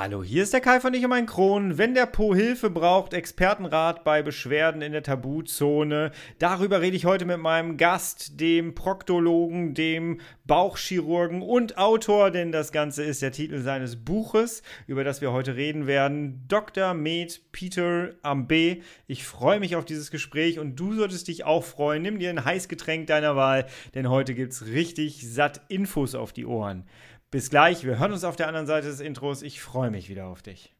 [0.00, 1.76] Hallo, hier ist der Kai von Ich um ein Kron.
[1.76, 6.12] Wenn der Po Hilfe braucht, Expertenrat bei Beschwerden in der Tabuzone.
[6.38, 12.70] Darüber rede ich heute mit meinem Gast, dem Proktologen, dem Bauchchirurgen und Autor, denn das
[12.70, 16.44] Ganze ist der Titel seines Buches, über das wir heute reden werden.
[16.46, 16.94] Dr.
[16.94, 18.82] Med Peter Ambe.
[19.08, 22.02] Ich freue mich auf dieses Gespräch und du solltest dich auch freuen.
[22.02, 26.46] Nimm dir ein Heißgetränk deiner Wahl, denn heute gibt es richtig satt Infos auf die
[26.46, 26.84] Ohren.
[27.30, 29.42] Bis gleich, wir hören uns auf der anderen Seite des Intros.
[29.42, 30.74] Ich freue mich wieder auf dich.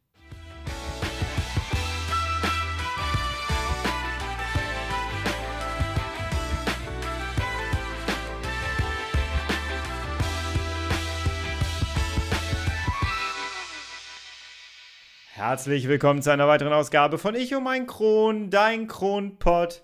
[15.33, 19.83] Herzlich willkommen zu einer weiteren Ausgabe von Ich um mein Kron, dein Kronpott.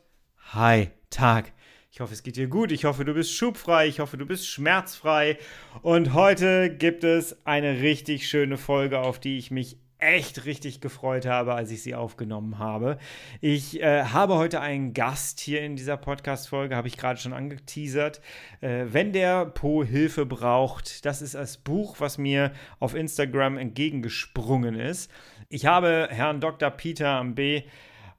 [0.55, 1.53] Hi, Tag.
[1.95, 2.73] Ich hoffe, es geht dir gut.
[2.73, 3.87] Ich hoffe, du bist schubfrei.
[3.87, 5.39] Ich hoffe, du bist schmerzfrei.
[5.81, 11.25] Und heute gibt es eine richtig schöne Folge, auf die ich mich echt richtig gefreut
[11.25, 12.99] habe, als ich sie aufgenommen habe.
[13.41, 18.21] Ich äh, habe heute einen Gast hier in dieser Podcast-Folge, habe ich gerade schon angeteasert.
[18.61, 24.75] Äh, wenn der Po Hilfe braucht, das ist das Buch, was mir auf Instagram entgegengesprungen
[24.75, 25.13] ist.
[25.49, 26.71] Ich habe Herrn Dr.
[26.71, 27.63] Peter am B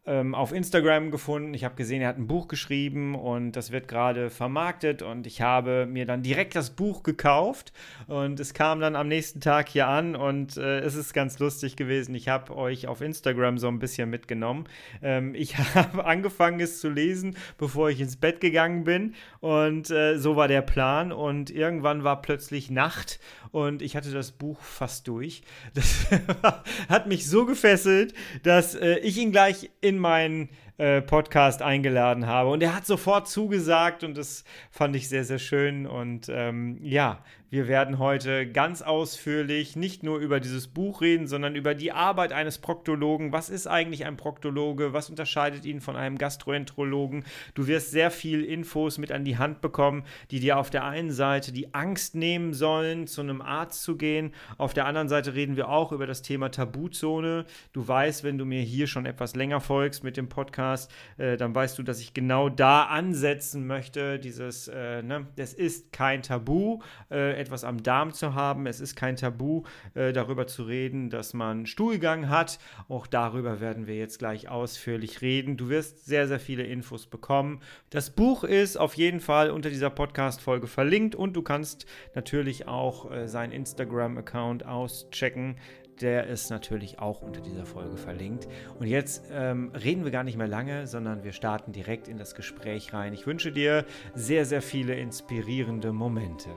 [0.08, 1.54] ähm, auf Instagram gefunden.
[1.54, 5.42] Ich habe gesehen, er hat ein Buch geschrieben und das wird gerade vermarktet und ich
[5.42, 7.74] habe mir dann direkt das Buch gekauft
[8.08, 11.76] und es kam dann am nächsten Tag hier an und äh, es ist ganz lustig
[11.76, 12.14] gewesen.
[12.16, 14.66] Ich habe euch auf Instagram so ein bisschen mitgenommen.
[15.02, 20.18] Ähm, ich habe angefangen es zu lesen, bevor ich ins Bett gegangen bin und äh,
[20.18, 23.20] so war der Plan und irgendwann war plötzlich Nacht
[23.56, 25.42] und ich hatte das Buch fast durch.
[25.74, 26.08] Das
[26.90, 32.50] hat mich so gefesselt, dass äh, ich ihn gleich in meinen äh, Podcast eingeladen habe.
[32.50, 35.88] Und er hat sofort zugesagt und das fand ich sehr, sehr schön.
[35.88, 41.56] Und ähm, ja, wir werden heute ganz ausführlich nicht nur über dieses Buch reden, sondern
[41.56, 43.32] über die Arbeit eines Proktologen.
[43.32, 44.94] Was ist eigentlich ein Proktologe?
[44.94, 47.24] Was unterscheidet ihn von einem Gastroenterologen?
[47.54, 51.12] Du wirst sehr viel Infos mit an die Hand bekommen, die dir auf der einen
[51.12, 54.34] Seite die Angst nehmen sollen, zu einem Arzt zu gehen.
[54.58, 57.46] Auf der anderen Seite reden wir auch über das Thema Tabuzone.
[57.74, 61.54] Du weißt, wenn du mir hier schon etwas länger folgst mit dem Podcast, äh, dann
[61.54, 64.18] weißt du, dass ich genau da ansetzen möchte.
[64.18, 66.80] Dieses, äh, ne, es ist kein Tabu.
[67.12, 68.68] Äh, etwas am Darm zu haben.
[68.68, 69.64] Es ist kein Tabu,
[69.94, 72.60] äh, darüber zu reden, dass man Stuhlgang hat.
[72.88, 75.58] Auch darüber werden wir jetzt gleich ausführlich reden.
[75.58, 77.62] Du wirst sehr, sehr viele Infos bekommen.
[77.90, 81.86] Das Buch ist auf jeden Fall unter dieser Podcast-Folge verlinkt und du kannst
[82.16, 85.58] natürlich auch äh, seinen Instagram-Account auschecken
[86.02, 88.48] der ist natürlich auch unter dieser Folge verlinkt.
[88.80, 92.36] Und jetzt ähm, reden wir gar nicht mehr lange, sondern wir starten direkt in das
[92.36, 93.14] Gespräch rein.
[93.14, 96.50] Ich wünsche dir sehr, sehr viele inspirierende Momente.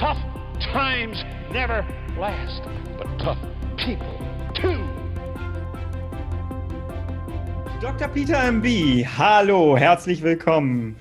[0.00, 0.16] Tough
[0.72, 1.22] times
[1.52, 1.84] never
[2.18, 2.62] last,
[2.96, 3.36] but tough
[3.76, 4.18] people
[4.54, 4.80] too.
[7.82, 8.08] Dr.
[8.08, 8.64] Peter MB,
[9.18, 10.96] hallo, herzlich willkommen.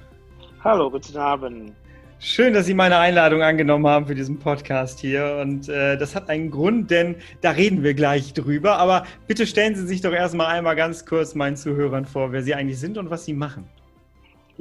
[0.65, 1.71] Hallo, guten Abend.
[2.19, 5.39] Schön, dass Sie meine Einladung angenommen haben für diesen Podcast hier.
[5.41, 8.79] Und äh, das hat einen Grund, denn da reden wir gleich drüber.
[8.79, 12.53] Aber bitte stellen Sie sich doch erstmal einmal ganz kurz meinen Zuhörern vor, wer Sie
[12.53, 13.69] eigentlich sind und was Sie machen.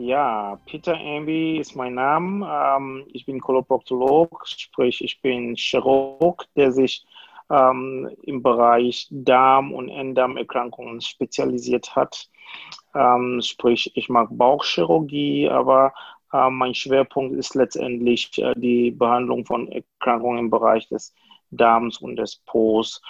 [0.00, 2.46] Ja, Peter Amby ist mein Name.
[2.48, 7.04] Ähm, ich bin Koloproktolog, sprich ich bin Chirurg, der sich
[7.50, 12.28] ähm, im Bereich Darm- und Enddarmerkrankungen spezialisiert hat.
[12.94, 15.92] Ähm, sprich, ich mag Bauchchirurgie, aber
[16.32, 21.12] äh, mein Schwerpunkt ist letztendlich äh, die Behandlung von Erkrankungen im Bereich des
[21.50, 23.02] Darms und des Po's.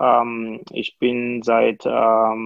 [0.00, 2.36] Ähm, ich bin seit 13,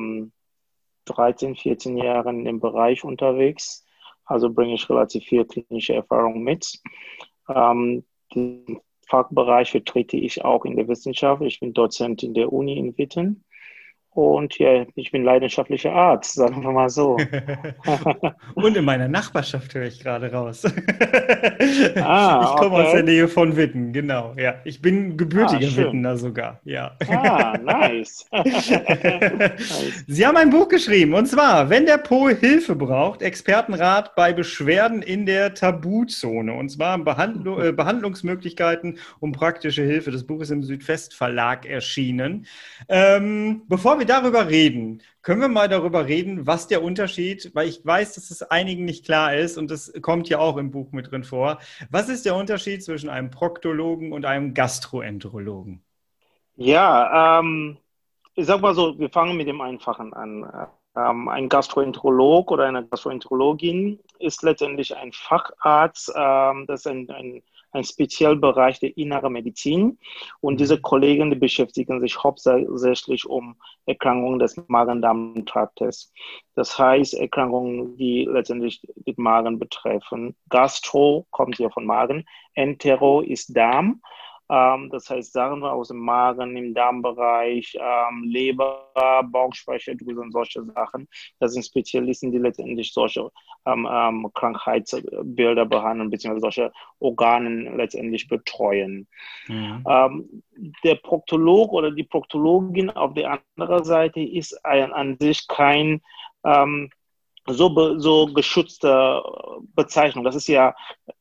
[1.06, 3.84] ähm, 14 Jahren im Bereich unterwegs
[4.30, 6.80] also bringe ich relativ viel klinische Erfahrung mit.
[7.48, 8.04] Ähm,
[8.34, 11.42] den Fachbereich vertrete ich auch in der Wissenschaft.
[11.42, 13.44] Ich bin Dozent in der Uni in Witten.
[14.12, 17.16] Und ja, ich bin leidenschaftlicher Arzt, sagen wir mal so.
[18.54, 20.64] Und in meiner Nachbarschaft höre ich gerade raus.
[22.02, 22.86] ah, ich komme okay.
[22.86, 24.34] aus der Nähe von Witten, genau.
[24.36, 26.60] Ja, ich bin gebürtiger ah, Wittener sogar.
[26.64, 26.96] Ja.
[27.08, 28.28] Ah, nice.
[30.08, 35.02] Sie haben ein Buch geschrieben und zwar, wenn der Po Hilfe braucht, Expertenrat bei Beschwerden
[35.02, 36.52] in der Tabuzone.
[36.52, 40.10] Und zwar Behandlu äh, Behandlungsmöglichkeiten und praktische Hilfe.
[40.10, 42.46] Das Buch ist im Südwest erschienen.
[42.88, 47.84] Ähm, bevor wir darüber reden, können wir mal darüber reden, was der Unterschied, weil ich
[47.86, 51.10] weiß, dass es einigen nicht klar ist und das kommt ja auch im Buch mit
[51.10, 51.58] drin vor.
[51.90, 55.82] Was ist der Unterschied zwischen einem Proktologen und einem Gastroenterologen?
[56.56, 57.78] Ja, ähm,
[58.34, 60.68] ich sag mal so, wir fangen mit dem Einfachen an.
[60.96, 67.42] Ähm, ein Gastroenterolog oder eine Gastroenterologin ist letztendlich ein Facharzt, ähm, das ist ein, ein
[67.72, 69.98] ein Spezialbereich der inneren Medizin.
[70.40, 70.82] Und diese mhm.
[70.82, 73.56] Kollegen die beschäftigen sich hauptsächlich um
[73.86, 76.12] Erkrankungen des Magen-Darm-Traktes.
[76.54, 80.36] Das heißt, Erkrankungen, die letztendlich den Magen betreffen.
[80.48, 82.24] Gastro kommt hier von Magen,
[82.54, 84.00] Entero ist Darm
[84.50, 88.90] ähm, das heißt, Sachen aus dem Magen, im Darmbereich, ähm, Leber,
[89.24, 91.08] Bauchspeicheldrüse und solche Sachen.
[91.38, 93.30] Das sind Spezialisten, die letztendlich solche
[93.66, 99.06] ähm, ähm Krankheitsbilder behandeln, beziehungsweise solche Organe letztendlich betreuen.
[99.46, 99.84] Mhm.
[99.88, 100.42] Ähm,
[100.84, 106.02] der Proktolog oder die Proktologin auf der anderen Seite ist ein, an sich kein
[106.44, 106.90] ähm,
[107.46, 109.22] so, be, so geschützte
[109.74, 110.24] Bezeichnung.
[110.24, 110.74] Das ist ja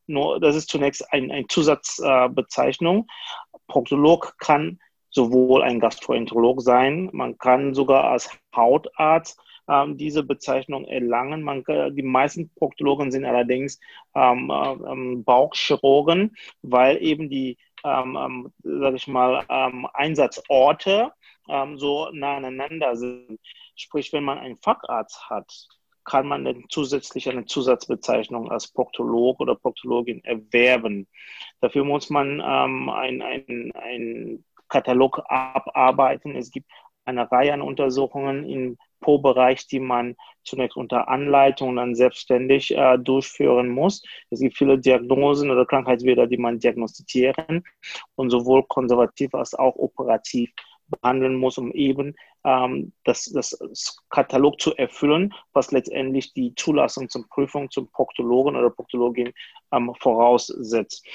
[0.08, 3.08] nur, das ist zunächst ein, ein Zusatzbezeichnung.
[3.54, 4.80] Äh, Proktolog kann
[5.12, 11.42] sowohl ein Gastroenterolog sein, man kann sogar als Hautarzt ähm, diese Bezeichnung erlangen.
[11.44, 11.64] Man,
[11.96, 13.80] die meisten Proktologen sind allerdings
[14.16, 21.12] ähm, äh, Bauchchirurgen, weil eben die, ähm, ähm sage ich mal, ähm, Einsatzorte
[21.48, 23.40] ähm, so nah aneinander sind.
[23.76, 25.68] Sprich, wenn man einen Facharzt hat,
[26.10, 31.08] kann man denn zusätzlich eine Zusatzbezeichnung als Proktolog oder Proktologin erwerben.
[31.62, 36.36] Dafür muss man ähm, einen Katalog abarbeiten.
[36.36, 36.70] Es gibt
[37.06, 43.70] eine Reihe an Untersuchungen im Po-Bereich, die man zunächst unter Anleitung dann selbstständig äh, durchführen
[43.70, 44.04] muss.
[44.30, 47.64] Es gibt viele Diagnosen oder Krankheitsbilder, die man diagnostizieren
[48.16, 50.52] und sowohl konservativ als auch operativ
[50.88, 53.58] behandeln muss, um eben ähm, das, das,
[54.10, 59.34] Katalog zu erfüllen, was letztendlich die Zulassung zur Prüfung zum Proktologen oder Proktologin
[59.72, 61.06] ähm, voraussetzt.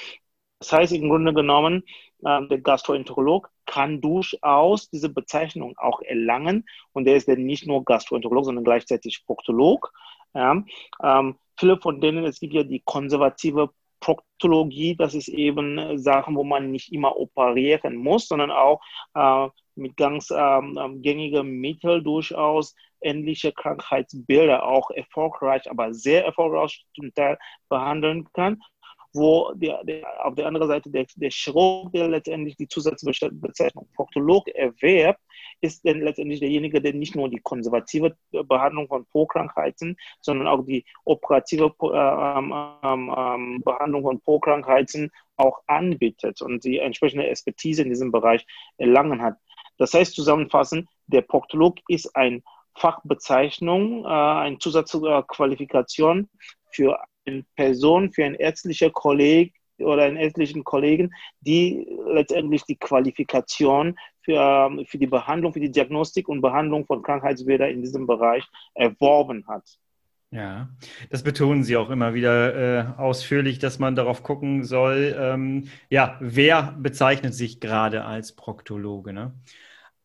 [0.59, 1.83] Das heißt, im Grunde genommen,
[2.23, 7.83] äh, der Gastroenterolog kann durchaus diese Bezeichnung auch erlangen und der ist dann nicht nur
[7.83, 9.91] Gastroenterolog, sondern gleichzeitig Proktolog.
[10.33, 10.63] Ja.
[11.03, 13.69] Ähm, viele von denen, es gibt ja die konservative
[13.99, 18.81] Proktologie, das ist eben äh, Sachen, wo man nicht immer operieren muss, sondern auch
[19.15, 26.85] äh, mit ganz ähm, ähm gängigen Mitteln durchaus ähnliche Krankheitsbilder auch erfolgreich, aber sehr erfolgreich
[26.95, 27.37] zum Teil
[27.69, 28.59] behandeln kann
[29.15, 34.47] wo der, der, auf der anderen Seite der, der Chirurg, der letztendlich die Zusatzbezeichnung Proktolog
[34.49, 35.21] erwerbt,
[35.61, 40.85] ist dann letztendlich derjenige, der nicht nur die konservative Behandlung von Po-Krankheiten, sondern auch die
[41.05, 48.11] operative äh, ähm, ähm, Behandlung von Po-Krankheiten auch anbietet und die entsprechende Expertise in diesem
[48.11, 48.45] Bereich
[48.77, 49.35] erlangen hat.
[49.77, 52.41] Das heißt zusammenfassend, der Proktolog ist eine
[52.75, 56.29] Fachbezeichnung, äh, eine Zusatzqualifikation
[56.71, 63.97] für eine Person, für einen ärztlichen Kollegen oder einen ärztlichen Kollegen, die letztendlich die Qualifikation
[64.21, 68.45] für, ähm, für die Behandlung, für die Diagnostik und Behandlung von Krankheitsbildern in diesem Bereich
[68.73, 69.63] erworben hat.
[70.31, 70.69] Ja,
[71.09, 76.17] das betonen Sie auch immer wieder äh, ausführlich, dass man darauf gucken soll, ähm, ja,
[76.19, 79.13] wer bezeichnet sich gerade als Proktologe?
[79.13, 79.33] Ne?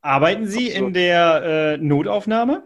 [0.03, 0.89] Arbeiten Sie Absolut.
[0.89, 2.63] in der äh, Notaufnahme?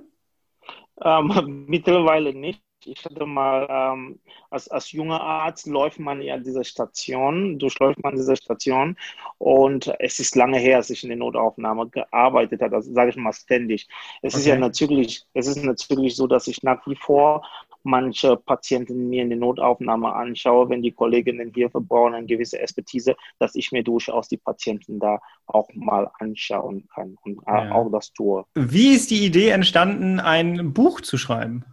[1.03, 2.63] Ähm, mittlerweile nicht.
[2.87, 4.21] Ich hatte mal, ähm,
[4.51, 8.99] als, als junger Arzt läuft man ja diese Station, durchläuft man diese Station
[9.39, 13.17] und es ist lange her, dass ich in der Notaufnahme gearbeitet habe, also sage ich
[13.17, 13.89] mal ständig.
[14.21, 14.41] Es okay.
[14.41, 17.47] ist ja natürlich, es ist natürlich so, dass ich nach wie vor
[17.85, 23.15] manche Patienten mir in der Notaufnahme anschaue, wenn die Kolleginnen hier brauchen eine gewisse Expertise,
[23.39, 27.73] dass ich mir durchaus die Patienten da auch mal anschauen kann und ja.
[27.73, 28.45] auch das tue.
[28.55, 31.65] Wie ist die Idee entstanden, ein Buch zu schreiben?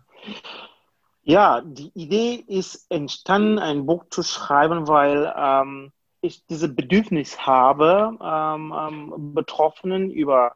[1.23, 5.91] Ja, die Idee ist entstanden, ein Buch zu schreiben, weil ähm,
[6.21, 10.55] ich dieses Bedürfnis habe, ähm, ähm, Betroffenen über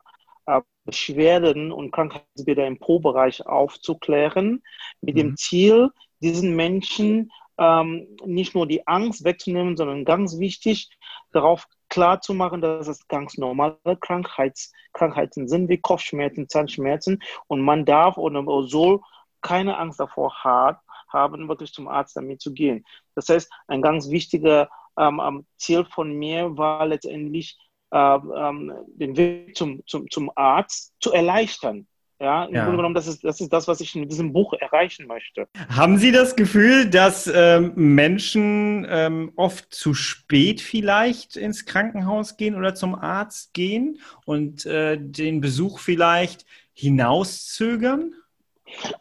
[0.85, 4.63] Beschwerden und Krankheitsbilder im Pro-Bereich aufzuklären,
[5.01, 5.19] mit mhm.
[5.19, 5.89] dem Ziel,
[6.21, 10.89] diesen Menschen ähm, nicht nur die Angst wegzunehmen, sondern ganz wichtig,
[11.31, 17.61] darauf klar zu machen, dass es ganz normale Krankheits Krankheiten sind, wie Kopfschmerzen, Zahnschmerzen und
[17.61, 19.01] man darf oder soll
[19.41, 22.85] keine Angst davor hat, haben, wirklich zum Arzt damit zu gehen.
[23.15, 27.57] Das heißt, ein ganz wichtiger ähm, ähm Ziel von mir war letztendlich,
[27.95, 31.87] den Weg zum, zum, zum Arzt zu erleichtern.
[32.19, 32.63] Ja, im ja.
[32.63, 35.49] Grunde genommen, das ist, das ist das, was ich mit diesem Buch erreichen möchte.
[35.69, 42.55] Haben Sie das Gefühl, dass ähm, Menschen ähm, oft zu spät vielleicht ins Krankenhaus gehen
[42.55, 48.13] oder zum Arzt gehen und äh, den Besuch vielleicht hinauszögern?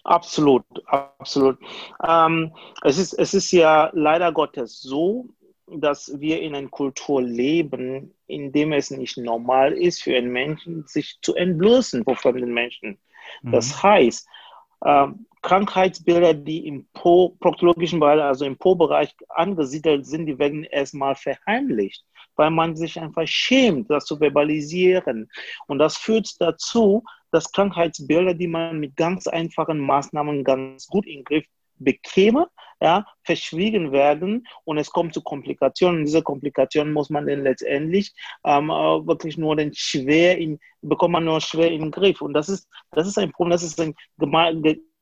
[0.02, 1.58] Absolut, absolut.
[2.06, 5.28] Ähm, es, ist, es ist ja leider Gottes so,
[5.66, 10.84] dass wir in einer Kultur leben, in dem es nicht normal ist für einen Menschen,
[10.86, 12.98] sich zu entblößen vor fremden Menschen.
[13.42, 13.52] Mhm.
[13.52, 14.28] Das heißt,
[14.82, 15.06] äh,
[15.42, 22.04] Krankheitsbilder, die im po proktologischen Bereich, also im Po-Bereich angesiedelt sind, die werden erstmal verheimlicht,
[22.36, 25.30] weil man sich einfach schämt, das zu verbalisieren.
[25.66, 31.18] Und das führt dazu, dass Krankheitsbilder, die man mit ganz einfachen Maßnahmen ganz gut in
[31.18, 31.46] den Griff
[31.84, 32.48] bekäme,
[32.80, 36.04] ja, verschwiegen werden und es kommt zu Komplikationen.
[36.04, 38.12] Diese Komplikationen muss man dann letztendlich
[38.44, 42.20] ähm, äh, wirklich nur den schwer in, bekommt man nur schwer in den Griff.
[42.20, 43.94] Und das ist, das ist ein Problem, das ist ein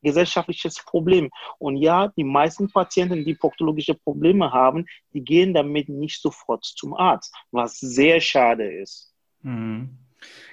[0.02, 1.30] gesellschaftliches Problem.
[1.58, 4.84] Und ja, die meisten Patienten, die proktologische Probleme haben,
[5.14, 9.14] die gehen damit nicht sofort zum Arzt, was sehr schade ist.
[9.42, 9.98] Mhm.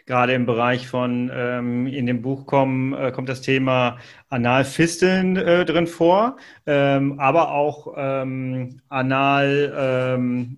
[0.05, 3.97] Gerade im Bereich von, ähm, in dem Buch kommen, äh, kommt das Thema
[4.29, 10.57] Analfisteln äh, drin vor, ähm, aber auch ähm, Analrisse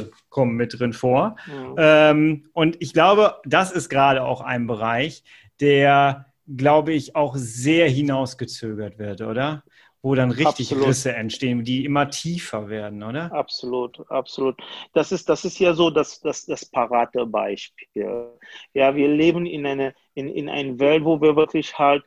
[0.00, 1.36] ähm, kommen mit drin vor.
[1.76, 2.10] Ja.
[2.10, 5.22] Ähm, und ich glaube, das ist gerade auch ein Bereich,
[5.60, 6.26] der,
[6.56, 9.64] glaube ich, auch sehr hinausgezögert wird, oder?
[10.02, 10.88] Wo dann richtig absolut.
[10.88, 13.32] Risse entstehen, die immer tiefer werden, oder?
[13.32, 14.56] Absolut, absolut.
[14.92, 18.30] Das ist, das ist ja so das, das, das Paradebeispiel.
[18.74, 22.04] Ja, wir leben in einer in, in eine Welt, wo wir wirklich halt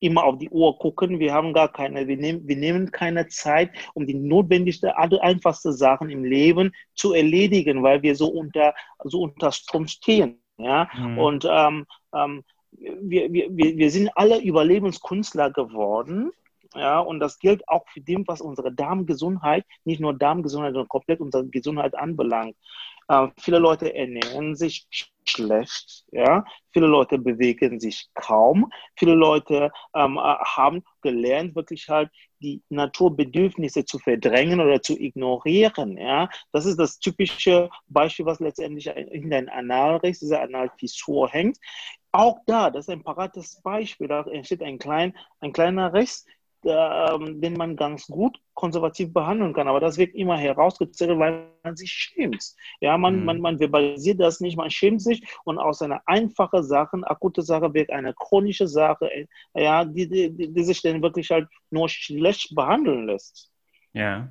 [0.00, 1.18] immer auf die Uhr gucken.
[1.18, 6.10] Wir haben gar keine, wir nehmen, wir nehmen keine Zeit, um die notwendigste, einfachste Sachen
[6.10, 10.42] im Leben zu erledigen, weil wir so unter, so unter Strom stehen.
[10.58, 11.18] Ja, mhm.
[11.18, 16.32] und ähm, ähm, wir, wir, wir sind alle Überlebenskünstler geworden
[16.74, 21.20] ja, und das gilt auch für dem, was unsere Darmgesundheit, nicht nur Darmgesundheit, sondern komplett
[21.20, 22.56] unsere Gesundheit anbelangt.
[23.08, 24.86] Äh, viele Leute ernähren sich
[25.24, 26.44] schlecht, ja.
[26.72, 28.70] Viele Leute bewegen sich kaum.
[28.96, 35.98] Viele Leute ähm, äh, haben gelernt, wirklich halt die Naturbedürfnisse zu verdrängen oder zu ignorieren,
[35.98, 36.28] ja.
[36.52, 41.58] Das ist das typische Beispiel, was letztendlich in den Analriss, dieser Analfissur hängt.
[42.12, 46.26] Auch da, das ist ein parates Beispiel, da entsteht ein, klein, ein kleiner Riss,
[46.64, 49.68] den man ganz gut konservativ behandeln kann.
[49.68, 52.54] Aber das wird immer herausgezögert, weil man sich schämt.
[52.80, 53.24] Ja, man, mhm.
[53.24, 57.72] man, man verbalisiert das nicht, man schämt sich und aus einer einfachen Sache, akute Sache
[57.72, 62.54] wird eine chronische Sache, äh, ja, die, die, die sich dann wirklich halt nur schlecht
[62.54, 63.49] behandeln lässt.
[63.92, 64.28] Ja.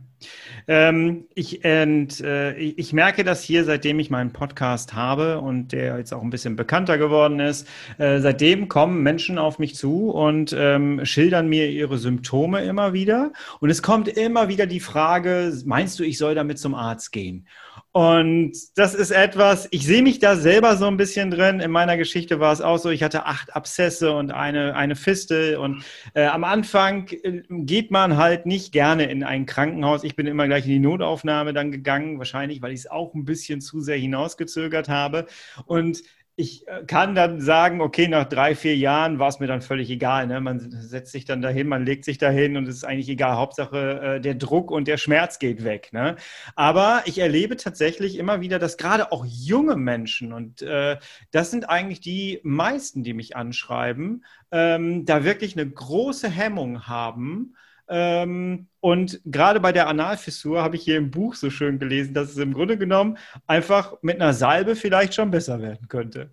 [0.68, 5.98] Ähm, ich, und, äh, ich merke das hier, seitdem ich meinen Podcast habe und der
[5.98, 7.68] jetzt auch ein bisschen bekannter geworden ist.
[7.98, 13.32] Äh, seitdem kommen Menschen auf mich zu und ähm, schildern mir ihre Symptome immer wieder.
[13.60, 17.48] Und es kommt immer wieder die Frage, meinst du, ich soll damit zum Arzt gehen?
[17.92, 21.60] Und das ist etwas, ich sehe mich da selber so ein bisschen drin.
[21.60, 25.58] In meiner Geschichte war es auch so, ich hatte acht Abszesse und eine, eine Fistel.
[25.58, 30.04] Und äh, am Anfang äh, geht man halt nicht gerne in ein Krankenhaus.
[30.04, 33.26] Ich bin immer gleich in die Notaufnahme dann gegangen, wahrscheinlich, weil ich es auch ein
[33.26, 35.26] bisschen zu sehr hinausgezögert habe.
[35.66, 36.04] Und
[36.40, 39.90] ich äh, kann dann sagen, okay, nach drei, vier Jahren war es mir dann völlig
[39.90, 40.26] egal.
[40.26, 40.40] Ne?
[40.40, 43.36] Man setzt sich dann dahin, man legt sich dahin und es ist eigentlich egal.
[43.36, 45.90] Hauptsache, äh, der Druck und der Schmerz geht weg.
[45.92, 46.16] Ne?
[46.56, 50.98] Aber ich erlebe tatsächlich immer wieder, dass gerade auch junge Menschen, und äh,
[51.32, 57.54] das sind eigentlich die meisten, die mich anschreiben, ähm, da wirklich eine große Hemmung haben,
[57.92, 62.38] und gerade bei der Analfissur habe ich hier im Buch so schön gelesen, dass es
[62.38, 63.18] im Grunde genommen
[63.48, 66.32] einfach mit einer Salbe vielleicht schon besser werden könnte.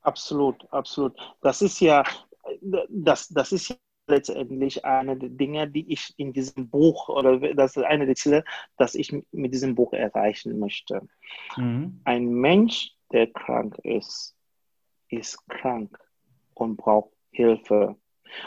[0.00, 1.18] Absolut, absolut.
[1.42, 2.02] Das ist ja,
[2.88, 7.76] das, das ist ja letztendlich eine der Dinge, die ich in diesem Buch oder das
[7.76, 8.44] ist eine der Ziele,
[8.76, 11.06] dass ich mit diesem Buch erreichen möchte.
[11.56, 12.00] Mhm.
[12.04, 14.34] Ein Mensch, der krank ist,
[15.08, 15.98] ist krank
[16.54, 17.96] und braucht Hilfe.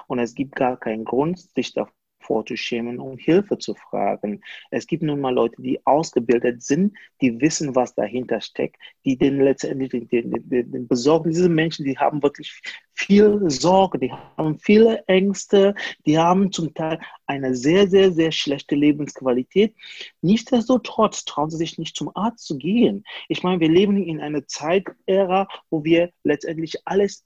[0.07, 4.41] Und es gibt gar keinen Grund, sich davor vorzuschämen, um Hilfe zu fragen.
[4.71, 9.39] Es gibt nun mal Leute, die ausgebildet sind, die wissen, was dahinter steckt, die den
[9.39, 11.29] letztendlich den, den, den, besorgen.
[11.29, 12.61] Diese Menschen, die haben wirklich
[12.93, 18.75] viel Sorge, die haben viele Ängste, die haben zum Teil eine sehr, sehr, sehr schlechte
[18.75, 19.75] Lebensqualität.
[20.21, 23.03] Nichtsdestotrotz trauen sie sich nicht zum Arzt zu gehen.
[23.29, 27.23] Ich meine, wir leben in einer Zeitära, wo wir letztendlich alles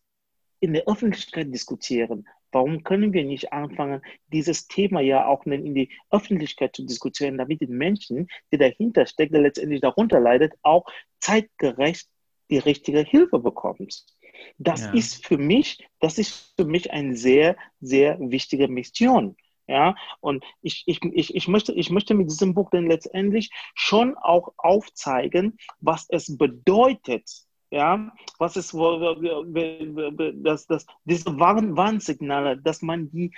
[0.60, 2.28] in der Öffentlichkeit diskutieren.
[2.52, 7.62] Warum können wir nicht anfangen, dieses Thema ja auch in die Öffentlichkeit zu diskutieren, damit
[7.62, 10.86] die Menschen, die dahinter stecken, der letztendlich darunter leidet, auch
[11.20, 12.08] zeitgerecht
[12.50, 14.06] die richtige Hilfe bekommt?
[14.58, 14.94] Das ja.
[14.94, 19.36] ist für mich, das ist für mich eine sehr, sehr wichtige Mission.
[19.68, 24.18] Ja, und ich, ich, ich, ich, möchte, ich möchte mit diesem Buch dann letztendlich schon
[24.18, 27.24] auch aufzeigen, was es bedeutet,
[27.72, 33.32] ja, was ist, dass, dass diese Warnsignale, dass man die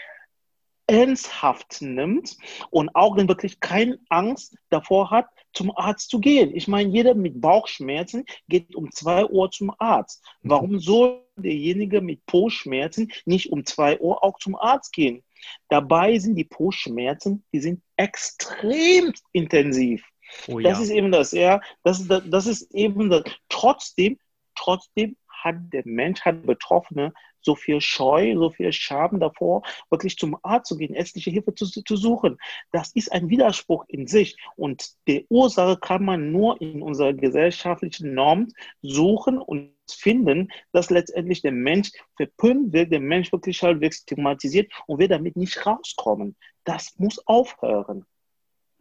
[0.88, 2.36] ernsthaft nimmt
[2.70, 6.54] und auch dann wirklich keine Angst davor hat, zum Arzt zu gehen.
[6.54, 10.22] Ich meine, jeder mit Bauchschmerzen geht um zwei Uhr zum Arzt.
[10.42, 15.24] Warum soll derjenige mit Po-Schmerzen nicht um 2 Uhr auch zum Arzt gehen.
[15.68, 20.04] Dabei sind die Po-Schmerzen, die sind extrem intensiv.
[20.48, 20.70] Oh, ja.
[20.70, 21.62] Das ist eben das, ja.
[21.84, 23.24] Das, das, das ist eben das.
[23.50, 24.20] Trotzdem,
[24.56, 27.14] trotzdem hat der Mensch, hat der Betroffene
[27.44, 31.66] so viel Scheu, so viel Scham davor, wirklich zum Arzt zu gehen, ärztliche Hilfe zu,
[31.66, 32.38] zu suchen.
[32.72, 34.38] Das ist ein Widerspruch in sich.
[34.56, 38.48] Und die Ursache kann man nur in unserer gesellschaftlichen Norm
[38.82, 44.72] suchen und finden, dass letztendlich der Mensch verpönt wird, der Mensch wirklich halt wird stigmatisiert
[44.88, 46.36] und wir damit nicht rauskommen.
[46.64, 48.06] Das muss aufhören.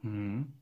[0.00, 0.52] Mhm.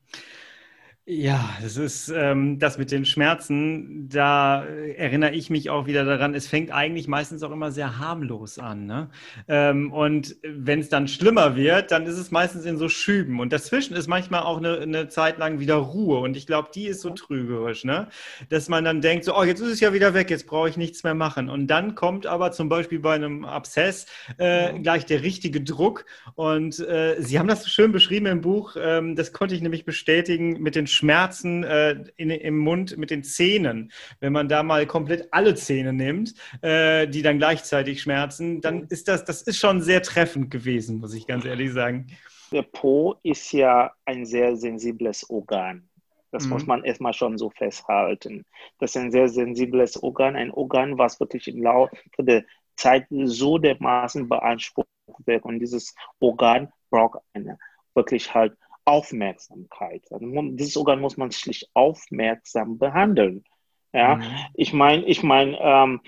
[1.07, 4.09] Ja, das ist ähm, das mit den Schmerzen.
[4.09, 6.35] Da erinnere ich mich auch wieder daran.
[6.35, 8.87] Es fängt eigentlich meistens auch immer sehr harmlos an.
[8.87, 9.11] Ne?
[9.49, 13.41] Ähm, und wenn es dann schlimmer wird, dann ist es meistens in so Schüben.
[13.41, 16.21] Und dazwischen ist manchmal auch eine, eine Zeit lang wieder Ruhe.
[16.21, 18.09] Und ich glaube, die ist so trügerisch, ne?
[18.49, 20.77] dass man dann denkt, so, oh, jetzt ist es ja wieder weg, jetzt brauche ich
[20.77, 21.49] nichts mehr machen.
[21.49, 24.07] Und dann kommt aber zum Beispiel bei einem Abszess
[24.39, 26.05] äh, gleich der richtige Druck.
[26.35, 28.77] Und äh, Sie haben das so schön beschrieben im Buch.
[28.79, 31.65] Ähm, das konnte ich nämlich bestätigen mit den Schmerzen.
[31.65, 33.93] Äh, in, im Mund mit den Zähnen.
[34.21, 39.09] Wenn man da mal komplett alle Zähne nimmt, äh, die dann gleichzeitig schmerzen, dann ist
[39.09, 42.07] das, das ist schon sehr treffend gewesen, muss ich ganz ehrlich sagen.
[42.53, 45.89] Der Po ist ja ein sehr sensibles Organ.
[46.33, 46.51] Das mhm.
[46.51, 48.45] muss man erstmal schon so festhalten.
[48.79, 52.45] Das ist ein sehr sensibles Organ, ein Organ, was wirklich im Laufe der
[52.77, 54.89] Zeit so dermaßen beansprucht
[55.27, 55.45] wird.
[55.45, 57.59] Und dieses Organ braucht eine
[57.95, 58.57] wirklich halt
[58.91, 60.03] Aufmerksamkeit.
[60.11, 63.45] Dieses Organ muss man schlicht aufmerksam behandeln.
[63.93, 64.23] Ja, mhm.
[64.55, 66.01] ich meine, ich meine, ähm,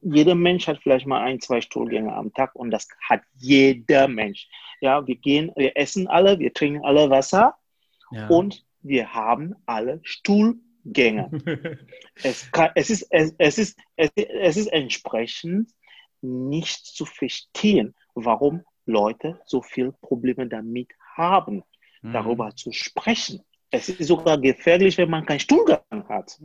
[0.00, 4.48] jeder Mensch hat vielleicht mal ein, zwei Stuhlgänge am Tag und das hat jeder Mensch.
[4.80, 7.54] Ja, wir gehen, wir essen alle, wir trinken alle Wasser
[8.10, 8.28] ja.
[8.28, 11.30] und wir haben alle Stuhlgänge.
[12.22, 15.70] es, kann, es, ist, es, es, ist, es, es ist entsprechend
[16.20, 21.64] nicht zu verstehen, warum Leute so viele Probleme damit haben
[22.12, 22.56] darüber mhm.
[22.56, 23.40] zu sprechen.
[23.70, 26.38] Es ist sogar gefährlich, wenn man keinen Stuhlgang hat.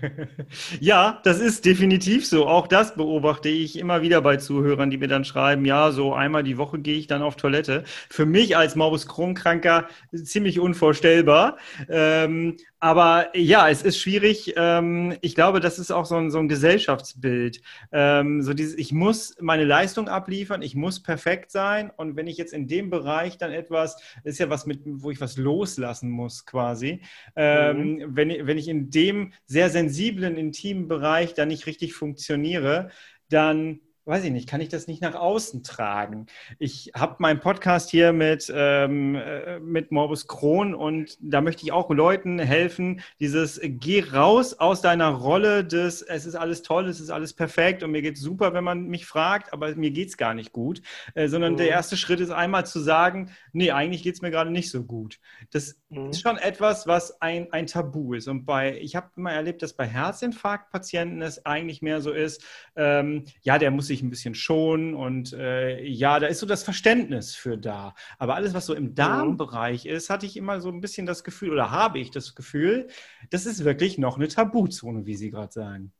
[0.80, 2.48] ja, das ist definitiv so.
[2.48, 6.42] Auch das beobachte ich immer wieder bei Zuhörern, die mir dann schreiben, ja, so einmal
[6.42, 7.84] die Woche gehe ich dann auf Toilette.
[8.10, 11.56] Für mich als Morbus Crohn-Kranker ziemlich unvorstellbar.
[11.88, 14.54] Ähm, aber ja, es ist schwierig.
[14.56, 17.60] Ähm, ich glaube, das ist auch so ein, so ein Gesellschaftsbild.
[17.90, 21.90] Ähm, so dieses, ich muss meine Leistung abliefern, ich muss perfekt sein.
[21.96, 25.20] Und wenn ich jetzt in dem Bereich dann etwas, ist ja was mit, wo ich
[25.20, 27.00] was loslassen muss, quasi.
[27.34, 28.16] Ähm, mhm.
[28.16, 32.90] wenn, wenn ich in dem sehr sensiblen, intimen Bereich dann nicht richtig funktioniere,
[33.28, 36.26] dann weiß ich nicht, kann ich das nicht nach außen tragen?
[36.60, 41.72] Ich habe meinen Podcast hier mit, ähm, äh, mit Morbus Crohn und da möchte ich
[41.72, 47.00] auch Leuten helfen, dieses geh raus aus deiner Rolle des, es ist alles toll, es
[47.00, 50.16] ist alles perfekt und mir geht super, wenn man mich fragt, aber mir geht es
[50.16, 50.82] gar nicht gut,
[51.14, 51.56] äh, sondern mhm.
[51.58, 54.84] der erste Schritt ist einmal zu sagen, nee, eigentlich geht es mir gerade nicht so
[54.84, 55.18] gut.
[55.50, 56.10] Das mhm.
[56.10, 59.72] ist schon etwas, was ein, ein Tabu ist und bei, ich habe immer erlebt, dass
[59.72, 62.44] bei Herzinfarktpatienten es eigentlich mehr so ist,
[62.76, 66.46] ähm, ja, der muss sich sich ein bisschen schonen und äh, ja, da ist so
[66.46, 67.94] das Verständnis für da.
[68.18, 68.94] Aber alles, was so im mhm.
[68.94, 72.88] Darmbereich ist, hatte ich immer so ein bisschen das Gefühl oder habe ich das Gefühl,
[73.30, 75.92] das ist wirklich noch eine Tabuzone, wie Sie gerade sagen.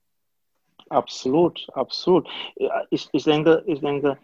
[0.88, 2.28] Absolut, absolut.
[2.90, 4.18] Ich, ich, denke, ich denke,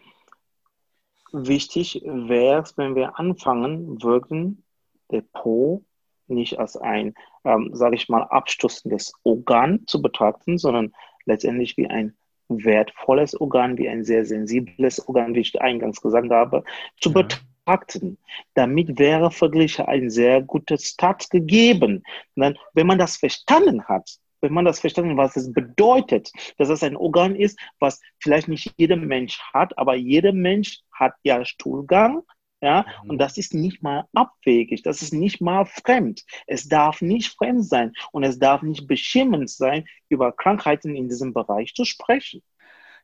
[1.33, 4.63] wichtig wäre es, wenn wir anfangen würden,
[5.11, 5.83] der Po
[6.27, 10.93] nicht als ein, ähm, sage ich mal, abstoßendes Organ zu betrachten, sondern
[11.25, 12.15] letztendlich wie ein
[12.63, 16.63] wertvolles Organ, wie ein sehr sensibles Organ, wie ich eingangs gesagt habe,
[16.99, 17.21] zu ja.
[17.21, 18.17] betrachten.
[18.53, 22.03] Damit wäre wirklich ein sehr gutes Start gegeben.
[22.35, 24.09] Dann, wenn man das verstanden hat,
[24.41, 28.49] wenn man das verstanden hat, was es bedeutet, dass es ein Organ ist, was vielleicht
[28.49, 32.23] nicht jeder Mensch hat, aber jeder Mensch hat ja Stuhlgang,
[32.63, 33.09] ja, mhm.
[33.09, 36.23] und das ist nicht mal abwegig, das ist nicht mal fremd.
[36.47, 41.33] Es darf nicht fremd sein und es darf nicht beschämend sein, über Krankheiten in diesem
[41.33, 42.41] Bereich zu sprechen.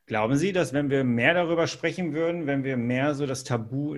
[0.05, 3.95] Glauben Sie, dass wenn wir mehr darüber sprechen würden, wenn wir mehr so das Tabu,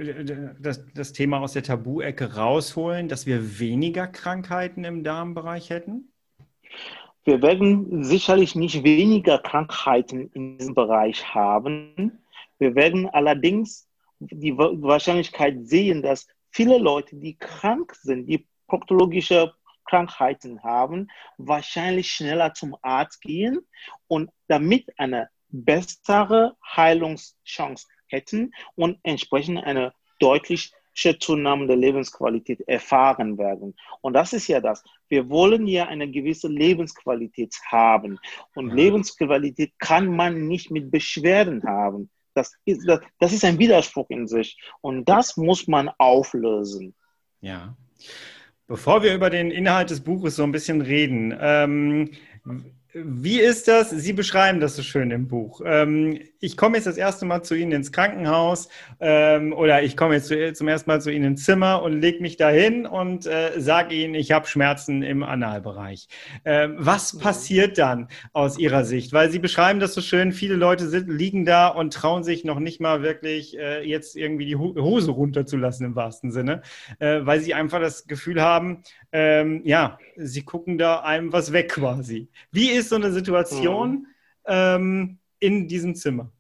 [0.60, 6.12] das, das Thema aus der Tabu-Ecke rausholen, dass wir weniger Krankheiten im Darmbereich hätten?
[7.24, 12.18] Wir werden sicherlich nicht weniger Krankheiten in diesem Bereich haben.
[12.58, 13.88] Wir werden allerdings
[14.22, 19.54] die Wahrscheinlichkeit sehen, dass viele Leute, die krank sind, die proktologische
[19.86, 23.60] Krankheiten haben, wahrscheinlich schneller zum Arzt gehen
[24.08, 30.72] und damit eine bessere Heilungschance hätten und entsprechend eine deutlich
[31.20, 33.76] Zunahme der Lebensqualität erfahren werden.
[34.02, 34.84] Und das ist ja das.
[35.08, 38.20] Wir wollen ja eine gewisse Lebensqualität haben.
[38.56, 38.76] Und ja.
[38.76, 42.10] Lebensqualität kann man nicht mit Beschwerden haben.
[42.34, 42.88] Das ist,
[43.20, 44.58] das, ist ein Widerspruch in sich.
[44.82, 46.96] Und das muss man auflösen.
[47.42, 47.76] Ja.
[48.68, 52.12] Bevor wir über den Inhalt des Buches so ein bisschen reden, ähm,
[52.94, 53.90] wie ist das?
[53.90, 55.62] Sie beschreiben das so schön im Buch.
[55.66, 58.68] Ähm, ich komme jetzt das erste Mal zu Ihnen ins Krankenhaus
[59.00, 62.22] ähm, oder ich komme jetzt zu, zum ersten Mal zu Ihnen ins Zimmer und lege
[62.22, 66.08] mich dahin und äh, sage Ihnen, ich habe Schmerzen im Analbereich.
[66.44, 69.14] Ähm, was passiert dann aus Ihrer Sicht?
[69.14, 70.34] Weil Sie beschreiben das so schön.
[70.34, 74.46] Viele Leute sind, liegen da und trauen sich noch nicht mal wirklich äh, jetzt irgendwie
[74.46, 76.62] die Hose runterzulassen im wahrsten Sinne,
[77.00, 82.30] äh, weil sie einfach das Gefühl haben, ja, sie gucken da einem was weg quasi.
[82.54, 84.08] Wie ist so eine Situation mhm.
[84.46, 86.32] ähm, in diesem Zimmer?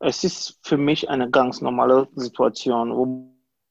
[0.00, 2.90] Es ist für mich eine ganz normale Situation,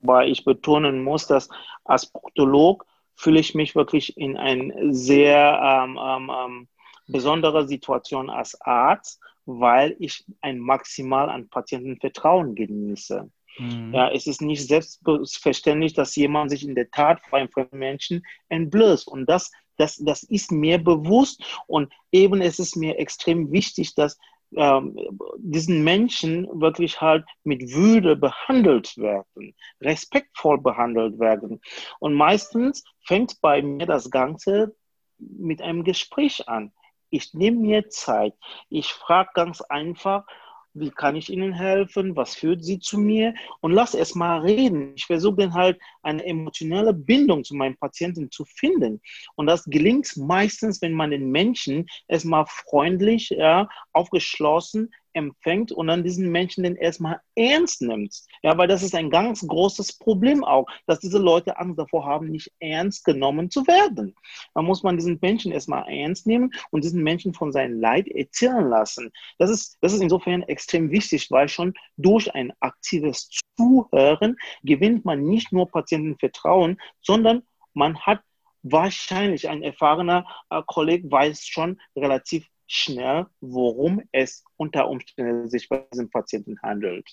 [0.01, 1.49] wobei ich betonen muss, dass
[1.83, 2.85] als Proktolog
[3.15, 6.67] fühle ich mich wirklich in eine sehr ähm, ähm, ähm
[7.07, 13.29] besondere Situation als Arzt, weil ich ein Maximal an Patientenvertrauen genieße.
[13.57, 13.93] Mhm.
[13.93, 18.25] Ja, es ist nicht selbstverständlich, dass jemand sich in der Tat vor einem fremden Menschen
[18.49, 19.07] entblößt.
[19.07, 19.51] Und das,
[19.81, 21.43] das, das ist mir bewusst.
[21.67, 24.17] Und eben es ist mir extrem wichtig, dass
[24.55, 24.97] ähm,
[25.37, 31.61] diesen Menschen wirklich halt mit Würde behandelt werden, respektvoll behandelt werden.
[31.99, 34.75] Und meistens fängt bei mir das Ganze
[35.17, 36.73] mit einem Gespräch an.
[37.09, 38.33] Ich nehme mir Zeit.
[38.69, 40.25] Ich frage ganz einfach,
[40.73, 43.33] wie kann ich Ihnen helfen, was führt Sie zu mir?
[43.59, 44.93] Und lass erst mal reden.
[44.95, 49.01] Ich versuche dann halt eine emotionale Bindung zu meinem Patienten zu finden.
[49.35, 56.03] Und das gelingt meistens, wenn man den Menschen erstmal freundlich, ja, aufgeschlossen empfängt und dann
[56.03, 58.15] diesen Menschen den erstmal ernst nimmt.
[58.43, 62.29] Ja, weil das ist ein ganz großes Problem auch, dass diese Leute Angst davor haben,
[62.29, 64.15] nicht ernst genommen zu werden.
[64.53, 68.67] Da muss man diesen Menschen erstmal ernst nehmen und diesen Menschen von seinem Leid erzählen
[68.69, 69.11] lassen.
[69.37, 75.23] Das ist, das ist insofern extrem wichtig, weil schon durch ein aktives Zuhören gewinnt man
[75.23, 77.43] nicht nur Patientenvertrauen, sondern
[77.73, 78.21] man hat
[78.63, 85.85] wahrscheinlich ein erfahrener äh, Kollege weiß schon relativ schnell, worum es unter Umständen sich bei
[85.91, 87.05] diesem Patienten handelt.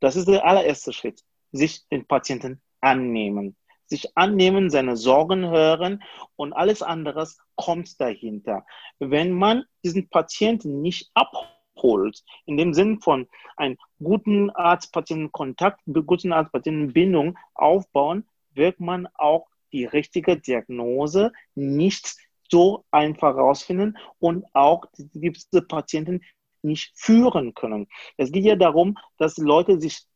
[0.00, 1.20] Das ist der allererste Schritt,
[1.52, 3.54] sich den Patienten annehmen.
[3.84, 6.02] Sich annehmen, seine Sorgen hören
[6.36, 8.64] und alles andere kommt dahinter.
[8.98, 17.36] Wenn man diesen Patienten nicht abholt, in dem Sinn von einem guten Arzt-Patienten-Kontakt, guten Arzt-Patienten-Bindung
[17.52, 22.16] aufbauen, wird man auch die richtige Diagnose nicht
[22.50, 26.22] so einfach rausfinden und auch diese Patienten
[26.62, 27.88] nicht führen können.
[28.16, 30.06] Es geht ja darum, dass Leute sich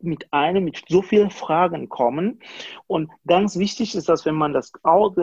[0.00, 2.40] mit einem, mit so vielen Fragen kommen.
[2.86, 4.72] Und ganz wichtig ist, dass wenn man das,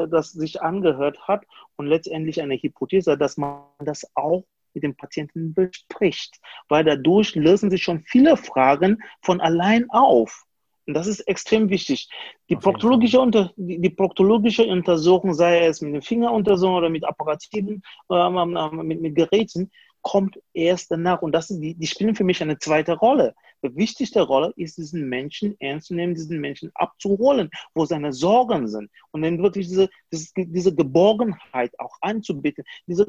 [0.10, 1.46] das sich angehört hat
[1.78, 7.72] und letztendlich eine Hypothese, dass man das auch mit dem Patienten bespricht, weil dadurch lösen
[7.72, 10.45] sich schon viele Fragen von allein auf.
[10.88, 12.10] Und das ist extrem wichtig.
[12.50, 17.82] Die proktologische, unter, die, die, proktologische Untersuchung, sei es mit den Fingeruntersuchungen oder mit Apparativen,
[18.12, 19.72] ähm, mit, mit Geräten,
[20.06, 21.24] kommt erst danach.
[21.24, 23.34] Und das ist die, die spielen für mich eine zweite Rolle.
[23.64, 28.68] Die wichtigste Rolle ist, diesen Menschen ernst zu nehmen, diesen Menschen abzuholen, wo seine Sorgen
[28.68, 28.92] sind.
[29.10, 33.08] Und dann wirklich diese, diese, diese Geborgenheit auch anzubieten, diese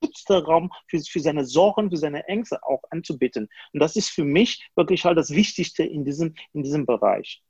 [0.00, 3.48] geschützte Raum für, für seine Sorgen, für seine Ängste auch anzubieten.
[3.72, 7.42] Und das ist für mich wirklich halt das Wichtigste in diesem, in diesem Bereich.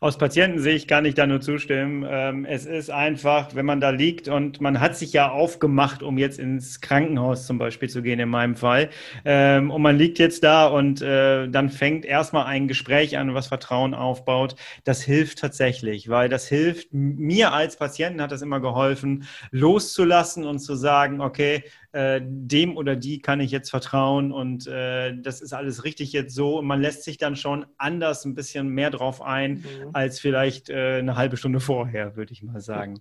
[0.00, 2.06] Aus Patientensicht kann ich da nur zustimmen.
[2.08, 6.18] Ähm, es ist einfach, wenn man da liegt und man hat sich ja aufgemacht, um
[6.18, 8.90] jetzt ins Krankenhaus zum Beispiel zu gehen, in meinem Fall.
[9.24, 13.48] Ähm, und man liegt jetzt da und äh, dann fängt erstmal ein Gespräch an, was
[13.48, 14.54] Vertrauen aufbaut.
[14.84, 20.60] Das hilft tatsächlich, weil das hilft mir als Patienten hat das immer geholfen, loszulassen und
[20.60, 25.52] zu sagen, okay, äh, dem oder die kann ich jetzt vertrauen und äh, das ist
[25.52, 26.58] alles richtig jetzt so.
[26.58, 29.90] Und man lässt sich dann schon anders ein bisschen mehr drauf ein, mhm.
[29.92, 33.00] als vielleicht äh, eine halbe Stunde vorher, würde ich mal sagen.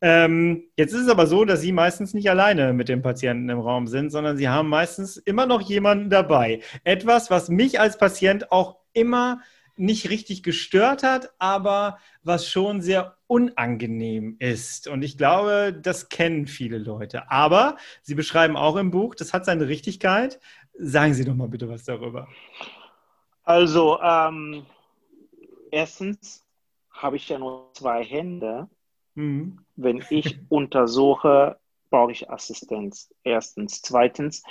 [0.00, 3.60] ähm, jetzt ist es aber so, dass Sie meistens nicht alleine mit dem Patienten im
[3.60, 6.60] Raum sind, sondern Sie haben meistens immer noch jemanden dabei.
[6.84, 9.40] Etwas, was mich als Patient auch immer
[9.76, 14.88] nicht richtig gestört hat, aber was schon sehr unangenehm ist.
[14.88, 17.30] Und ich glaube, das kennen viele Leute.
[17.30, 20.40] Aber Sie beschreiben auch im Buch, das hat seine Richtigkeit.
[20.74, 22.28] Sagen Sie doch mal bitte was darüber.
[23.42, 24.66] Also, ähm,
[25.70, 26.44] erstens
[26.90, 28.68] habe ich ja nur zwei Hände.
[29.14, 29.58] Mhm.
[29.76, 31.58] Wenn ich untersuche
[31.90, 33.12] brauche ich Assistenz.
[33.24, 33.82] Erstens.
[33.82, 34.42] Zweitens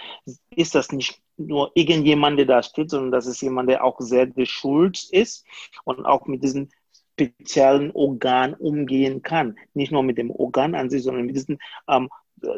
[0.55, 4.27] ist das nicht nur irgendjemand, der da steht, sondern das ist jemand, der auch sehr
[4.27, 5.45] geschult ist
[5.83, 6.71] und auch mit diesen
[7.13, 9.57] speziellen Organ umgehen kann.
[9.73, 12.09] Nicht nur mit dem Organ an sich, sondern mit diesen, ähm,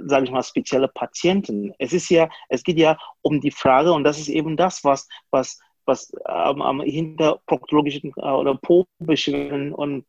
[0.06, 1.74] sage ich mal, spezielle Patienten.
[1.78, 5.08] Es ist ja, es geht ja um die Frage, und das ist eben das, was,
[5.30, 10.06] was was ähm, am hinter proktologischen äh, oder Po-Beschwerden und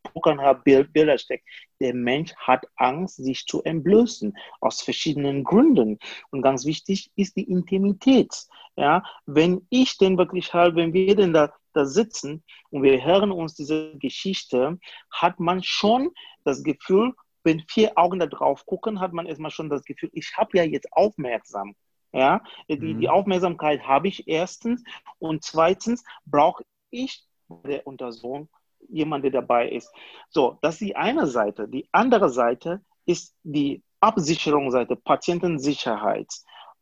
[0.93, 1.47] Bilder steckt.
[1.79, 5.97] Der Mensch hat Angst, sich zu entblößen, aus verschiedenen Gründen.
[6.31, 8.47] Und ganz wichtig ist die Intimität.
[8.75, 13.31] Ja, wenn ich denn wirklich halt, wenn wir denn da, da sitzen und wir hören
[13.31, 14.79] uns diese Geschichte,
[15.11, 16.11] hat man schon
[16.43, 17.13] das Gefühl,
[17.43, 20.63] wenn vier Augen da drauf gucken, hat man erstmal schon das Gefühl, ich habe ja
[20.63, 21.75] jetzt aufmerksam
[22.11, 22.99] ja, die, mhm.
[22.99, 24.83] die Aufmerksamkeit habe ich erstens
[25.19, 27.23] und zweitens brauche ich
[27.63, 28.49] der Untersuchung
[28.87, 29.91] jemand, der dabei ist.
[30.29, 31.67] So, das ist die eine Seite.
[31.67, 36.27] Die andere Seite ist die Absicherungsseite, Patientensicherheit,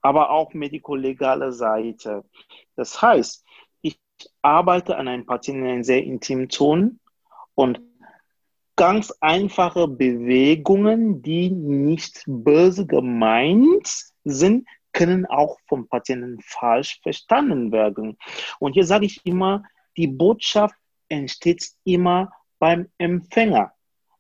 [0.02, 2.24] aber auch medikolegale Seite.
[2.76, 3.44] Das heißt,
[3.82, 4.00] ich
[4.42, 7.00] arbeite an einem Patienten in einem sehr intimen Ton
[7.56, 7.82] und
[8.76, 18.18] ganz einfache Bewegungen, die nicht böse gemeint sind, können auch vom Patienten falsch verstanden werden.
[18.60, 19.64] Und hier sage ich immer,
[19.96, 20.74] die Botschaft
[21.08, 23.74] entsteht immer beim Empfänger.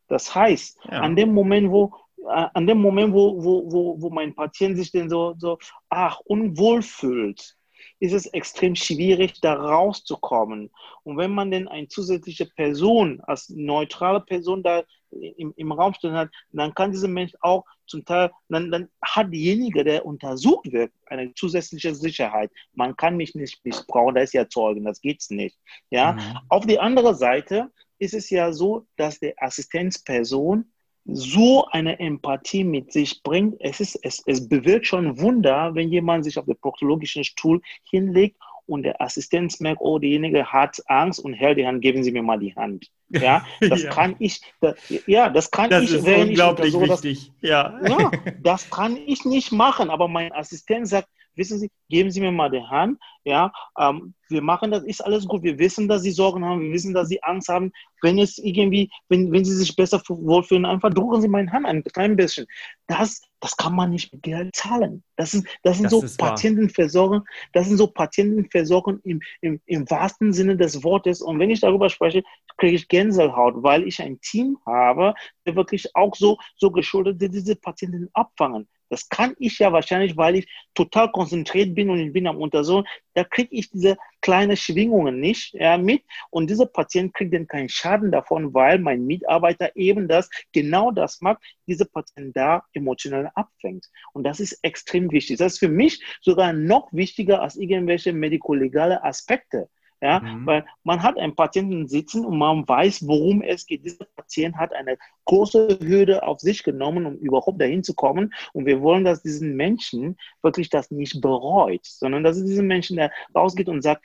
[0.07, 1.01] Das heißt, ja.
[1.01, 1.95] an dem Moment, wo
[2.29, 5.57] äh, an dem Moment, wo, wo, wo, wo mein Patient sich denn so, so
[5.89, 7.56] ach, unwohl fühlt,
[7.99, 10.69] ist es extrem schwierig, da rauszukommen.
[11.03, 16.13] Und wenn man denn eine zusätzliche Person als neutrale Person da im, im Raum stehen
[16.13, 20.91] hat, dann kann dieser Mensch auch zum Teil, dann, dann hat derjenige, der untersucht wird,
[21.05, 22.51] eine zusätzliche Sicherheit.
[22.73, 25.57] Man kann mich nicht missbrauchen, da ist ja Zeugen, das geht's nicht.
[25.89, 26.13] Ja?
[26.13, 26.39] Mhm.
[26.49, 30.71] Auf die andere Seite ist es ja so, dass die Assistenzperson
[31.07, 33.55] so eine Empathie mit sich bringt.
[33.59, 38.37] Es, ist, es, es bewirkt schon Wunder, wenn jemand sich auf den proktologischen Stuhl hinlegt
[38.65, 42.21] und der Assistenz merkt, oh, derjenige hat Angst und hält die Hand, geben Sie mir
[42.21, 42.91] mal die Hand.
[43.09, 43.89] Ja, das ja.
[43.89, 44.75] kann ich, das,
[45.07, 45.91] ja, das kann das ich.
[45.91, 47.31] Das ist unglaublich so, wichtig.
[47.41, 47.79] Das, ja.
[47.87, 52.31] ja, das kann ich nicht machen, aber mein Assistent sagt, wissen Sie, geben Sie mir
[52.31, 56.11] mal die Hand, ja, ähm, wir machen das, ist alles gut, wir wissen, dass Sie
[56.11, 57.71] Sorgen haben, wir wissen, dass Sie Angst haben,
[58.01, 61.83] wenn es irgendwie, wenn, wenn Sie sich besser wohlfühlen, einfach drücken Sie meine Hand ein
[61.83, 62.47] klein bisschen.
[62.87, 65.03] Das, das kann man nicht mit Geld zahlen.
[65.15, 67.23] Das sind, das sind das so Patientenversorgung,
[67.53, 71.21] das sind so Patientenversorgung im, im, im wahrsten Sinne des Wortes.
[71.21, 72.23] Und wenn ich darüber spreche,
[72.57, 75.13] kriege ich Gänsehaut, weil ich ein Team habe,
[75.45, 78.67] der wirklich auch so, so geschuldet, die diese Patienten abfangen.
[78.89, 82.85] Das kann ich ja wahrscheinlich, weil ich total konzentriert bin und ich bin am Untersuchen.
[83.13, 86.03] Da kriege ich diese kleinen Schwingungen nicht ja, mit.
[86.29, 91.21] Und dieser Patient kriegt dann keinen Schaden davon, weil mein Mitarbeiter eben das, genau das
[91.21, 93.87] macht, diese Patient da emotional abfängt.
[94.13, 95.37] Und das ist extrem wichtig.
[95.37, 99.69] Das ist für mich sogar noch wichtiger als irgendwelche medikolegale Aspekte.
[99.99, 100.45] Ja, mhm.
[100.45, 103.83] weil man hat einen Patienten sitzen und man weiß, worum es geht.
[103.83, 108.33] Dieser Patient hat eine große Hürde auf sich genommen, um überhaupt dahin zu kommen.
[108.53, 112.97] Und wir wollen, dass diesen Menschen wirklich das nicht bereut, sondern dass es diesen Menschen,
[112.97, 114.03] der rausgeht und sagt,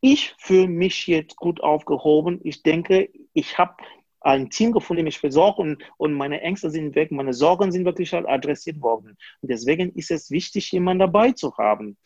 [0.00, 2.40] ich fühle mich jetzt gut aufgehoben.
[2.44, 3.74] Ich denke, ich habe
[4.28, 8.12] ein Team gefunden, mich versorgt und, und meine Ängste sind weg, meine Sorgen sind wirklich
[8.12, 9.16] halt adressiert worden.
[9.40, 11.96] Und deswegen ist es wichtig, jemanden dabei zu haben.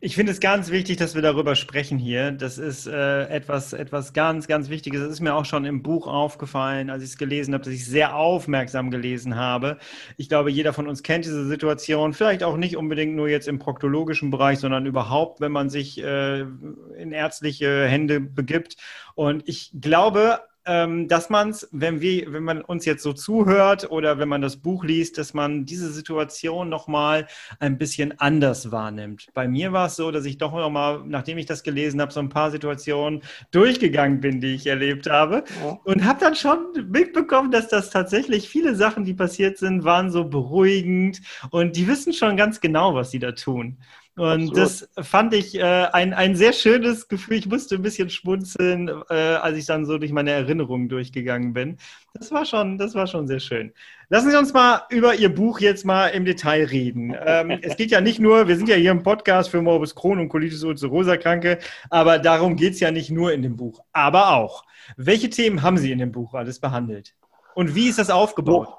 [0.00, 2.32] Ich finde es ganz wichtig, dass wir darüber sprechen hier.
[2.32, 5.02] Das ist äh, etwas, etwas ganz, ganz Wichtiges.
[5.02, 7.86] Das ist mir auch schon im Buch aufgefallen, als ich es gelesen habe, dass ich
[7.86, 9.78] sehr aufmerksam gelesen habe.
[10.16, 13.60] Ich glaube, jeder von uns kennt diese Situation, vielleicht auch nicht unbedingt nur jetzt im
[13.60, 18.76] proktologischen Bereich, sondern überhaupt, wenn man sich äh, in ärztliche Hände begibt.
[19.14, 24.18] Und ich glaube, dass man es, wenn wir, wenn man uns jetzt so zuhört oder
[24.18, 27.26] wenn man das Buch liest, dass man diese Situation nochmal
[27.58, 29.28] ein bisschen anders wahrnimmt.
[29.32, 32.20] Bei mir war es so, dass ich doch nochmal, nachdem ich das gelesen habe, so
[32.20, 35.78] ein paar Situationen durchgegangen bin, die ich erlebt habe ja.
[35.84, 36.58] und habe dann schon
[36.90, 42.12] mitbekommen, dass das tatsächlich viele Sachen, die passiert sind, waren so beruhigend und die wissen
[42.12, 43.78] schon ganz genau, was sie da tun.
[44.18, 44.56] Und Absolut.
[44.56, 47.36] das fand ich äh, ein, ein sehr schönes Gefühl.
[47.36, 51.76] Ich musste ein bisschen schmunzeln, äh, als ich dann so durch meine Erinnerungen durchgegangen bin.
[52.14, 53.72] Das war schon, das war schon sehr schön.
[54.08, 57.14] Lassen Sie uns mal über Ihr Buch jetzt mal im Detail reden.
[57.24, 60.18] Ähm, es geht ja nicht nur, wir sind ja hier im Podcast für Morbus Crohn
[60.18, 64.34] und Colitis ulcerosa Kranke, aber darum geht es ja nicht nur in dem Buch, aber
[64.34, 64.64] auch.
[64.96, 67.14] Welche Themen haben Sie in dem Buch alles behandelt?
[67.54, 68.77] Und wie ist das aufgebaut?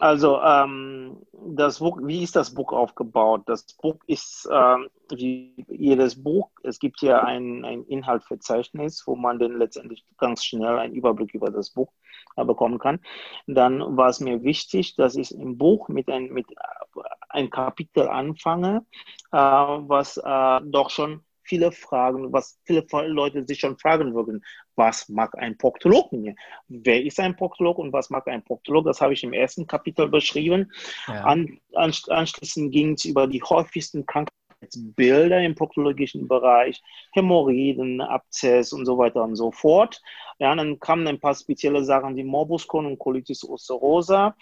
[0.00, 3.42] Also ähm, das Buch, wie ist das Buch aufgebaut?
[3.46, 6.50] Das Buch ist ähm, wie jedes Buch.
[6.62, 11.50] Es gibt hier ein, ein Inhaltsverzeichnis, wo man dann letztendlich ganz schnell einen Überblick über
[11.50, 11.92] das Buch
[12.36, 13.00] äh, bekommen kann.
[13.46, 18.08] Dann war es mir wichtig, dass ich im Buch mit ein, mit äh, ein Kapitel
[18.08, 18.86] anfange,
[19.30, 24.42] äh, was äh, doch schon viele Fragen, was viele Leute sich schon fragen würden.
[24.76, 26.34] Was mag ein Proktolog mir?
[26.68, 28.84] Wer ist ein Proktolog und was mag ein Proktolog?
[28.84, 30.72] Das habe ich im ersten Kapitel beschrieben.
[31.06, 31.24] Ja.
[31.24, 34.41] An, anschließend ging es über die häufigsten Krankheiten
[34.74, 40.00] Bilder im proktologischen Bereich, Hämorrhoiden, Abzess und so weiter und so fort.
[40.38, 44.34] Ja, dann kamen ein paar spezielle Sachen wie Morbus Crohn und Colitis ulcerosa.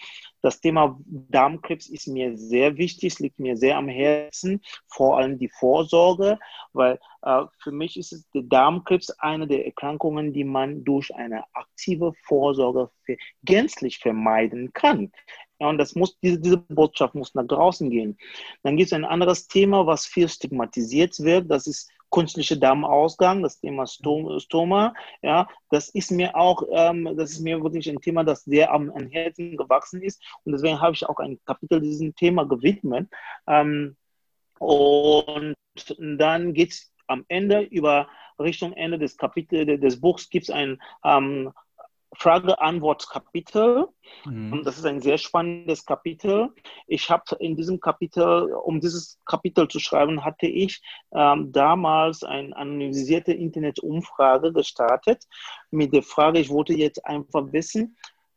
[0.43, 5.51] Das Thema Darmkrebs ist mir sehr wichtig, liegt mir sehr am Herzen, vor allem die
[5.51, 6.39] Vorsorge,
[6.73, 12.13] weil äh, für mich ist der Darmkrebs eine der Erkrankungen, die man durch eine aktive
[12.23, 12.91] Vorsorge
[13.43, 15.13] gänzlich vermeiden kann.
[15.61, 18.17] Ja, und das muss, diese, diese Botschaft muss nach draußen gehen.
[18.63, 21.51] Dann gibt es ein anderes Thema, was viel stigmatisiert wird.
[21.51, 24.95] Das ist künstliche Darmausgang, das Thema Stoma.
[25.23, 28.91] Ja, das ist mir auch, ähm, das ist mir wirklich ein Thema, das sehr am,
[29.11, 30.23] Herzen gewachsen ist.
[30.45, 33.09] Und deswegen habe ich auch ein Kapitel diesem Thema gewidmet.
[33.47, 33.97] Ähm,
[34.59, 35.55] und
[35.99, 40.81] dann geht es am Ende über Richtung Ende des Kapitels des Buchs gibt es ein
[41.05, 41.53] ähm,
[42.17, 43.89] Frage-Antwort-Kapitel.
[44.25, 44.63] Mhm.
[44.65, 46.49] Das ist ein sehr spannendes Kapitel.
[46.87, 52.57] Ich habe in diesem Kapitel, um dieses Kapitel zu schreiben, hatte ich ähm, damals eine
[52.57, 55.25] anonymisierte Internetumfrage gestartet
[55.71, 57.97] mit der Frage, ich wollte jetzt einfach wissen,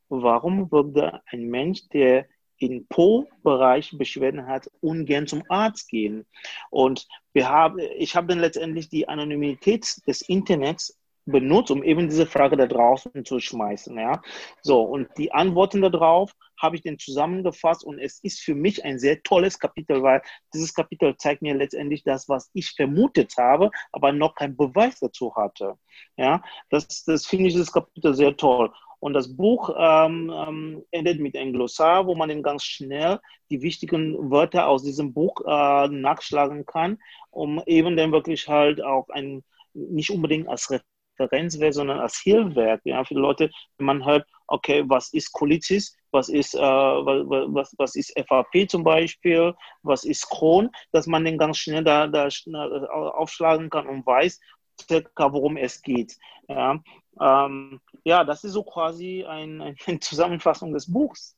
[0.10, 6.26] warum würde ein Mensch, der in Po-Bereich Beschwerden hat, ungern zum Arzt gehen.
[6.70, 12.26] Und wir haben, ich habe dann letztendlich die Anonymität des Internets benutzt, um eben diese
[12.26, 13.98] Frage da draußen zu schmeißen.
[13.98, 14.22] Ja?
[14.62, 19.00] So, und die Antworten darauf habe ich dann zusammengefasst und es ist für mich ein
[19.00, 20.22] sehr tolles Kapitel, weil
[20.54, 25.36] dieses Kapitel zeigt mir letztendlich das, was ich vermutet habe, aber noch keinen Beweis dazu
[25.36, 25.76] hatte.
[26.18, 28.72] Ja, das, das finde ich, dieses Kapitel sehr toll.
[29.00, 33.20] Und das Buch ähm, ähm, endet mit einem Glossar, wo man dann ganz schnell
[33.52, 36.98] die wichtigen Wörter aus diesem Buch äh, nachschlagen kann,
[37.30, 40.70] um eben dann wirklich halt auch ein, nicht unbedingt als
[41.19, 42.82] Referenzwerk, sondern als Hilfwerk.
[42.86, 47.95] Ja, viele Leute, wenn man hört, okay, was ist Colitis, was ist, äh, was, was
[47.95, 52.88] ist FAP zum Beispiel, was ist Crohn, dass man den ganz schnell da, da schnell
[52.88, 54.39] aufschlagen kann und weiß,
[54.82, 56.17] circa worum es geht.
[56.47, 56.80] Ja,
[57.19, 61.36] ähm, ja das ist so quasi ein, eine Zusammenfassung des Buchs.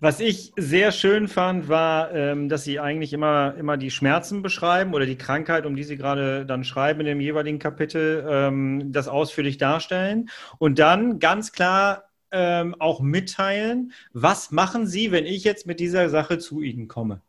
[0.00, 4.94] Was ich sehr schön fand, war, ähm, dass Sie eigentlich immer, immer die Schmerzen beschreiben
[4.94, 9.08] oder die Krankheit, um die Sie gerade dann schreiben in dem jeweiligen Kapitel, ähm, das
[9.08, 15.66] ausführlich darstellen und dann ganz klar ähm, auch mitteilen, was machen Sie, wenn ich jetzt
[15.66, 17.22] mit dieser Sache zu Ihnen komme?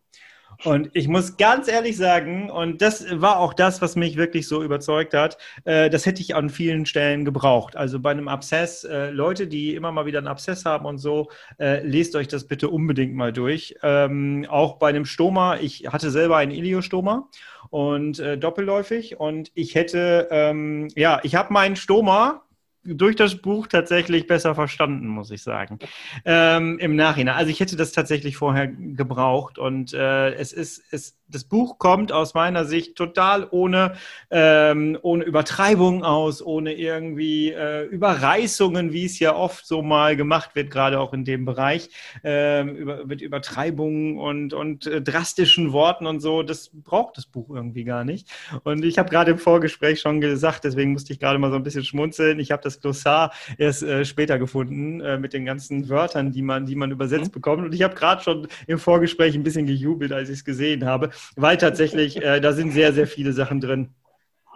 [0.64, 4.64] Und ich muss ganz ehrlich sagen, und das war auch das, was mich wirklich so
[4.64, 7.76] überzeugt hat, äh, das hätte ich an vielen Stellen gebraucht.
[7.76, 11.30] Also bei einem Abszess, äh, Leute, die immer mal wieder einen Abszess haben und so,
[11.60, 13.76] äh, lest euch das bitte unbedingt mal durch.
[13.84, 17.30] Ähm, auch bei einem Stoma, ich hatte selber einen Iliostoma
[17.70, 22.47] und äh, doppelläufig und ich hätte, ähm, ja, ich habe meinen Stoma
[22.96, 25.80] durch das Buch tatsächlich besser verstanden, muss ich sagen.
[26.26, 27.36] Ähm, Im Nachhinein.
[27.36, 32.12] Also ich hätte das tatsächlich vorher gebraucht und äh, es ist, es, das Buch kommt
[32.12, 33.96] aus meiner Sicht total ohne,
[34.32, 40.56] ähm, ohne Übertreibung aus, ohne irgendwie äh, Überreißungen, wie es ja oft so mal gemacht
[40.56, 41.90] wird, gerade auch in dem Bereich,
[42.24, 46.44] äh, über, mit Übertreibungen und, und äh, drastischen Worten und so.
[46.44, 48.30] Das braucht das Buch irgendwie gar nicht.
[48.64, 51.64] Und ich habe gerade im Vorgespräch schon gesagt, deswegen musste ich gerade mal so ein
[51.64, 52.40] bisschen schmunzeln.
[52.40, 56.66] Ich habe das Glossar erst äh, später gefunden äh, mit den ganzen Wörtern, die man,
[56.66, 57.32] die man übersetzt mhm.
[57.32, 57.66] bekommt.
[57.66, 61.12] Und ich habe gerade schon im Vorgespräch ein bisschen gejubelt, als ich es gesehen habe
[61.36, 63.90] weil tatsächlich, äh, da sind sehr, sehr viele Sachen drin.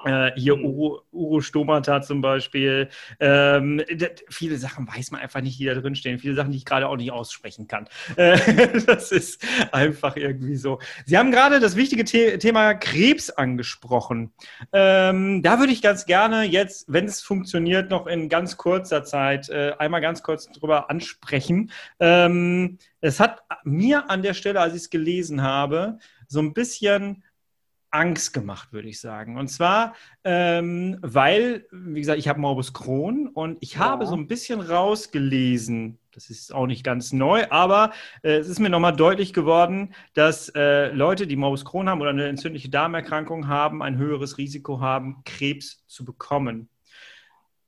[0.06, 0.62] Äh, hier.
[0.62, 2.90] Uro, Urostomata zum Beispiel.
[3.20, 3.82] Ähm,
[4.30, 6.20] viele Sachen weiß man einfach nicht, die da drin stehen.
[6.20, 7.88] Viele Sachen, die ich gerade auch nicht aussprechen kann.
[8.16, 10.80] Äh, das ist einfach irgendwie so.
[11.06, 14.34] Sie haben gerade das wichtige The Thema Krebs angesprochen.
[14.74, 19.50] Ähm, da würde ich ganz gerne jetzt, wenn es funktioniert, noch in ganz kurzer Zeit
[19.50, 21.72] äh, einmal ganz kurz drüber ansprechen.
[22.00, 27.24] Ähm, es hat mir an der Stelle, als ich es gelesen habe, so ein bisschen
[27.92, 29.38] Angst gemacht, würde ich sagen.
[29.38, 33.80] Und zwar, ähm, weil, wie gesagt, ich habe Morbus Crohn und ich ja.
[33.80, 37.92] habe so ein bisschen rausgelesen, das ist auch nicht ganz neu, aber
[38.24, 42.10] äh, es ist mir nochmal deutlich geworden, dass äh, Leute, die Morbus Crohn haben oder
[42.10, 46.70] eine entzündliche Darmerkrankung haben, ein höheres Risiko haben, Krebs zu bekommen.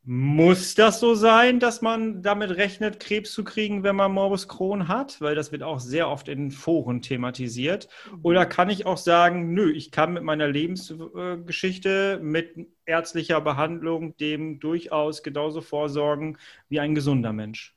[0.05, 4.89] Muss das so sein, dass man damit rechnet, Krebs zu kriegen, wenn man Morbus Crohn
[4.89, 5.21] hat?
[5.21, 7.87] Weil das wird auch sehr oft in Foren thematisiert.
[8.21, 14.59] Oder kann ich auch sagen, nö, ich kann mit meiner Lebensgeschichte, mit ärztlicher Behandlung dem
[14.59, 17.73] durchaus genauso vorsorgen wie ein gesunder Mensch?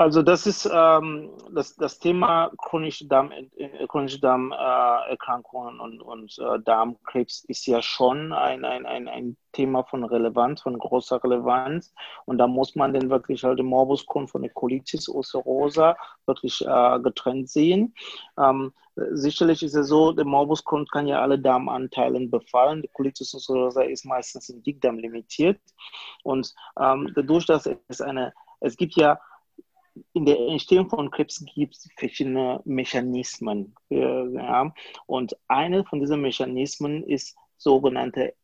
[0.00, 6.58] Also das ist ähm, das, das Thema chronische, Darm, äh, chronische Darmerkrankungen und, und äh,
[6.64, 11.92] Darmkrebs ist ja schon ein, ein, ein, ein Thema von Relevanz, von großer Relevanz.
[12.24, 16.66] Und da muss man dann wirklich halt den Morbus Crohn von der Colitis ulcerosa wirklich
[16.66, 17.94] äh, getrennt sehen.
[18.38, 22.80] Ähm, sicherlich ist es so, der Morbus Crohn kann ja alle Darmanteile befallen.
[22.80, 25.60] Die Colitis ulcerosa ist meistens im Dickdarm limitiert.
[26.22, 29.18] Und ähm, dadurch, dass es eine, es gibt ja
[30.12, 33.74] in der Entstehung von Krebs gibt es verschiedene Mechanismen.
[33.88, 34.72] Ja.
[35.06, 38.34] Und eine von diesen Mechanismen ist sogenannte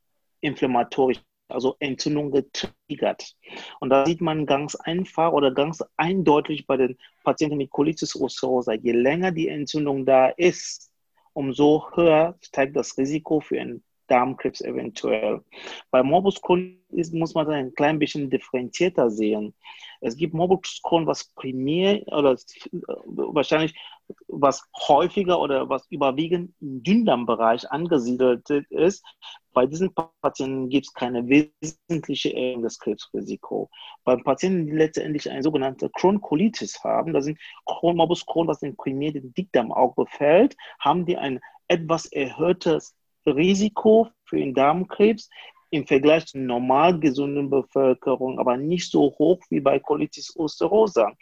[0.41, 3.37] inflammatorisch, also Entzündung getriggert.
[3.81, 8.73] Und da sieht man ganz einfach oder ganz eindeutig bei den Patienten mit Colitis ulcerosa,
[8.73, 10.91] je länger die Entzündung da ist,
[11.33, 15.43] umso höher steigt das Risiko für einen Darmkrebs eventuell.
[15.91, 19.55] Bei Morbus Crohn ist, muss man ein klein bisschen differenzierter sehen.
[20.01, 22.37] Es gibt Morbus Crohn, was primär oder
[23.07, 23.75] wahrscheinlich
[24.29, 29.05] was häufiger oder was überwiegend im Dünndarmbereich angesiedelt ist.
[29.53, 33.71] Bei diesen Patienten gibt es keine wesentliche Erhöhung des Krebsrisiko.
[34.05, 37.39] Bei Patienten, die letztendlich eine sogenannte Crohn-Colitis haben, das sind
[37.83, 42.95] Morbus Crohn, was den primär den Dickdarm auch befällt, haben die ein etwas erhöhtes
[43.27, 45.29] Risiko für den Darmkrebs
[45.71, 51.13] im Vergleich zur normal gesunden Bevölkerung, aber nicht so hoch wie bei Colitis ulcerosa.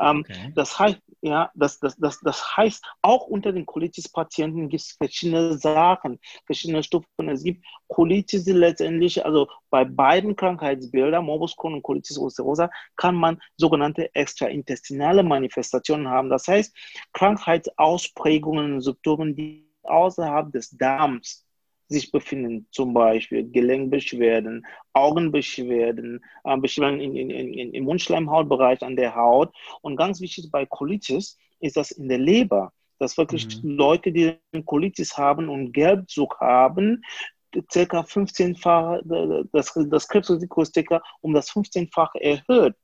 [0.00, 0.52] Ähm, okay.
[0.54, 5.56] Das heißt, ja, das, das, das, das heißt, auch unter den Colitis-Patienten gibt es verschiedene
[5.56, 7.28] Sachen, verschiedene Stufen.
[7.28, 13.40] Es gibt Colitis letztendlich, also bei beiden Krankheitsbildern, Morbus Crohn und Colitis ulcerosa, kann man
[13.56, 16.28] sogenannte extraintestinale Manifestationen haben.
[16.28, 16.76] Das heißt,
[17.12, 21.43] Krankheitsausprägungen und Symptome, die außerhalb des Darms
[21.94, 29.14] sich befinden, zum Beispiel Gelenkbeschwerden, Augenbeschwerden, äh, Beschwerden in, in, in, im Mundschleimhautbereich an der
[29.14, 29.54] Haut.
[29.80, 33.70] Und ganz wichtig bei Colitis ist das in der Leber, dass wirklich mhm.
[33.70, 37.02] Leute, die Colitis haben und Gelbzug haben,
[37.72, 39.00] circa 15-fach,
[39.52, 42.74] das, das Krebsrisiko ist circa um das 15-fache erhöht.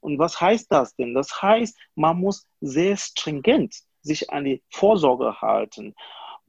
[0.00, 1.14] Und was heißt das denn?
[1.14, 5.94] Das heißt, man muss sehr stringent sich an die Vorsorge halten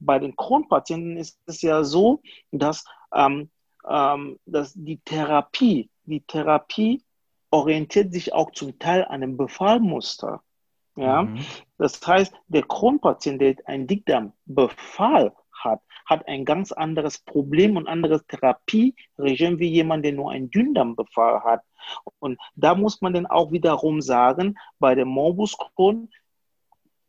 [0.00, 2.20] bei den Kronpatienten ist es ja so,
[2.50, 2.84] dass,
[3.14, 3.50] ähm,
[3.88, 7.04] ähm, dass die Therapie, die Therapie
[7.50, 10.42] orientiert sich auch zum Teil an einem Befallmuster.
[10.96, 11.22] Ja?
[11.22, 11.44] Mhm.
[11.78, 18.26] Das heißt, der Kronpatient, der einen Dickdarmbefall hat, hat ein ganz anderes Problem und anderes
[18.26, 21.62] Therapieregime wie jemand, der nur einen Dünndarmbefall hat.
[22.18, 26.10] Und da muss man dann auch wiederum sagen, bei dem Morbus Crohn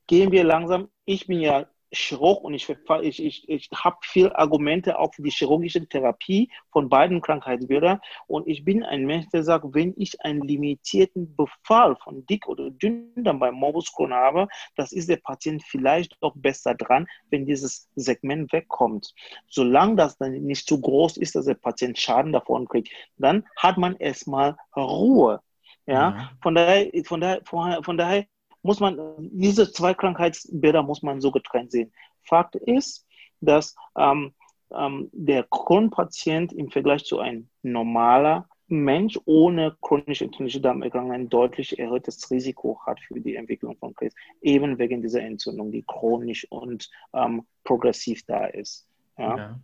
[0.08, 4.98] gehen wir langsam, ich bin ja Chirurg und ich, ich, ich, ich habe viel Argumente
[4.98, 8.00] auch für die chirurgische Therapie von beiden Krankheitsbildern.
[8.28, 12.70] Und ich bin ein Mensch, der sagt, wenn ich einen limitierten Befall von Dick- oder
[12.70, 17.90] Dünndarm beim Morbus Crohn habe, das ist der Patient vielleicht auch besser dran, wenn dieses
[17.96, 19.14] Segment wegkommt.
[19.48, 23.78] Solange das dann nicht zu groß ist, dass der Patient Schaden davon kriegt, dann hat
[23.78, 25.42] man erstmal Ruhe.
[25.88, 26.42] Ja, mhm.
[26.42, 28.26] von daher, von daher, von daher
[28.64, 31.92] muss man, diese zwei Krankheitsbilder muss man so getrennt sehen.
[32.24, 33.06] Fakt ist,
[33.40, 34.34] dass ähm,
[34.74, 41.78] ähm, der Kronpatient im Vergleich zu einem normaler Mensch ohne chronische entzündliche Darmerkrankung ein deutlich
[41.78, 46.90] erhöhtes Risiko hat für die Entwicklung von Krebs, eben wegen dieser Entzündung, die chronisch und
[47.14, 48.88] ähm, progressiv da ist.
[49.18, 49.38] Ja.
[49.38, 49.60] ja.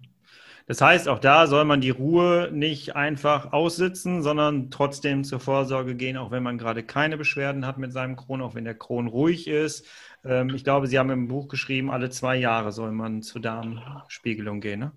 [0.68, 5.96] Das heißt, auch da soll man die Ruhe nicht einfach aussitzen, sondern trotzdem zur Vorsorge
[5.96, 9.08] gehen, auch wenn man gerade keine Beschwerden hat mit seinem Kron, auch wenn der Kron
[9.08, 9.86] ruhig ist.
[10.26, 14.60] Ähm, ich glaube, Sie haben im Buch geschrieben, alle zwei Jahre soll man zur Darmspiegelung
[14.60, 14.82] gehen.
[14.82, 14.92] Ne?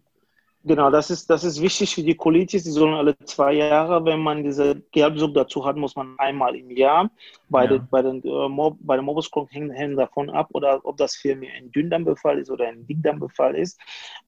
[0.65, 2.65] Genau, das ist, das ist wichtig für die Colitis.
[2.65, 6.71] Die sollen alle zwei Jahre, wenn man diese Gelbsucht dazu hat, muss man einmal im
[6.71, 7.11] Jahr.
[7.51, 7.71] Bei, ja.
[7.71, 10.97] den, bei, den, äh, Mob, bei den Morbus Crohn hängt, hängt davon ab, oder ob
[10.97, 13.79] das für mich ein Dünndarmbefall ist oder ein Dickdarmbefall ist.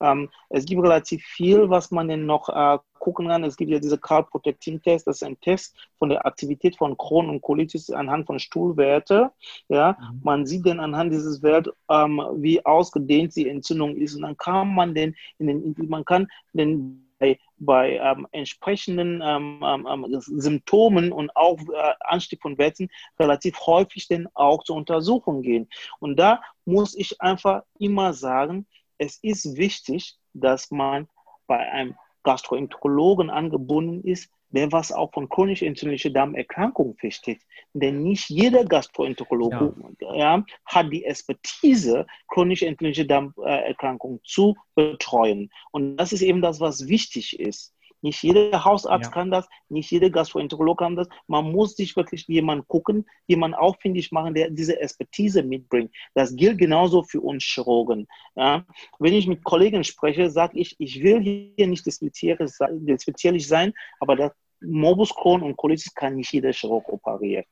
[0.00, 3.44] Ähm, es gibt relativ viel, was man denn noch äh, gucken kann.
[3.44, 6.96] Es gibt ja diese Carl Protectin Test, das ist ein Test von der Aktivität von
[6.96, 9.30] Crohn und Colitis anhand von Stuhlwerte.
[9.68, 10.20] Ja, mhm.
[10.22, 14.14] man sieht dann anhand dieses Wert, ähm, wie ausgedehnt die Entzündung ist.
[14.16, 17.11] Und dann kann man den, in den, man kann den
[17.58, 24.08] bei, ähm, entsprechenden ähm, ähm, ähm Symptomen und auch äh, Anstieg von Werten relativ häufig
[24.08, 25.68] denn auch zur Untersuchung gehen.
[26.00, 28.66] Und da muss ich einfach immer sagen,
[28.98, 31.08] es ist wichtig, dass man
[31.46, 37.40] bei einem Gastroenterologen angebunden ist, wäre was auch von chronisch entzündlicher Darmerkrankung wichtig.
[37.72, 40.14] Denn nicht jeder Gastroenterologe ja.
[40.14, 40.44] ja.
[40.66, 45.50] hat die Expertise, chronisch entzündliche Darmerkrankung zu betreuen.
[45.72, 47.71] Und das ist eben das, was wichtig ist.
[48.02, 49.10] Nicht jeder Hausarzt ja.
[49.10, 51.08] kann das, nicht jeder Gastroenterologe kann das.
[51.28, 55.94] Man muss sich wirklich jemanden gucken, jemanden auffindig machen, der diese Expertise mitbringt.
[56.14, 58.08] Das gilt genauso für uns Chirurgen.
[58.34, 58.64] Ja.
[58.98, 64.32] Wenn ich mit Kollegen spreche, sage ich, ich will hier nicht despektierlich sein, aber das
[64.60, 67.44] Morbus Crohn und Colitis kann nicht jeder Chirurg operieren.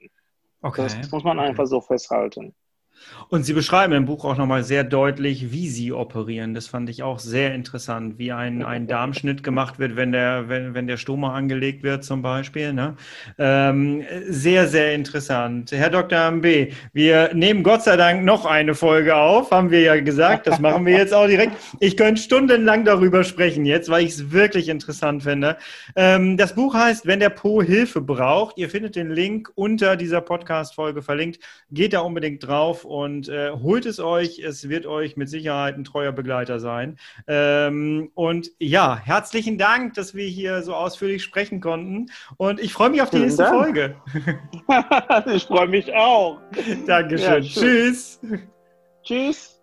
[0.63, 0.83] Okay.
[0.83, 1.49] Das muss man okay.
[1.49, 2.55] einfach so festhalten.
[3.29, 6.55] Und Sie beschreiben im Buch auch nochmal sehr deutlich, wie Sie operieren.
[6.55, 10.75] Das fand ich auch sehr interessant, wie ein, ein Darmschnitt gemacht wird, wenn der, wenn,
[10.75, 12.73] wenn der Stoma angelegt wird zum Beispiel.
[12.73, 12.97] Ne?
[13.39, 15.73] Ähm, sehr, sehr interessant.
[15.73, 16.19] Herr Dr.
[16.31, 20.47] MB, wir nehmen Gott sei Dank noch eine Folge auf, haben wir ja gesagt.
[20.47, 21.53] Das machen wir jetzt auch direkt.
[21.79, 25.57] Ich könnte stundenlang darüber sprechen jetzt, weil ich es wirklich interessant finde.
[25.97, 28.59] Ähm, das Buch heißt, wenn der Po Hilfe braucht.
[28.59, 31.39] Ihr findet den Link unter dieser Podcast-Folge verlinkt.
[31.71, 34.41] Geht da unbedingt drauf und äh, holt es euch.
[34.41, 36.99] Es wird euch mit Sicherheit ein treuer Begleiter sein.
[37.29, 42.11] Ähm, und ja, herzlichen Dank, dass wir hier so ausführlich sprechen konnten.
[42.37, 43.63] Und ich freue mich auf die Vielen nächste Dank.
[43.63, 43.97] Folge.
[45.35, 46.41] ich freue mich auch.
[46.87, 47.43] Dankeschön.
[47.45, 48.21] Ja, Tschüss.
[49.05, 49.60] Tschüss.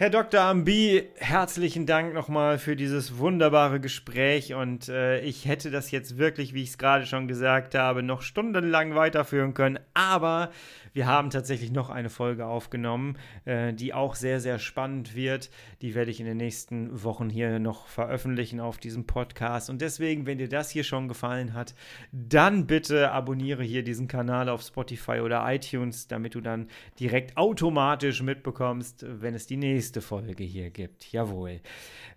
[0.00, 0.40] Herr Dr.
[0.40, 6.54] Ambi, herzlichen Dank nochmal für dieses wunderbare Gespräch und äh, ich hätte das jetzt wirklich,
[6.54, 10.52] wie ich es gerade schon gesagt habe, noch stundenlang weiterführen können, aber
[10.92, 15.50] wir haben tatsächlich noch eine Folge aufgenommen, äh, die auch sehr, sehr spannend wird.
[15.82, 19.70] Die werde ich in den nächsten Wochen hier noch veröffentlichen auf diesem Podcast.
[19.70, 21.74] Und deswegen, wenn dir das hier schon gefallen hat,
[22.12, 26.68] dann bitte abonniere hier diesen Kanal auf Spotify oder iTunes, damit du dann
[26.98, 31.12] direkt automatisch mitbekommst, wenn es die nächste Folge hier gibt.
[31.12, 31.60] Jawohl.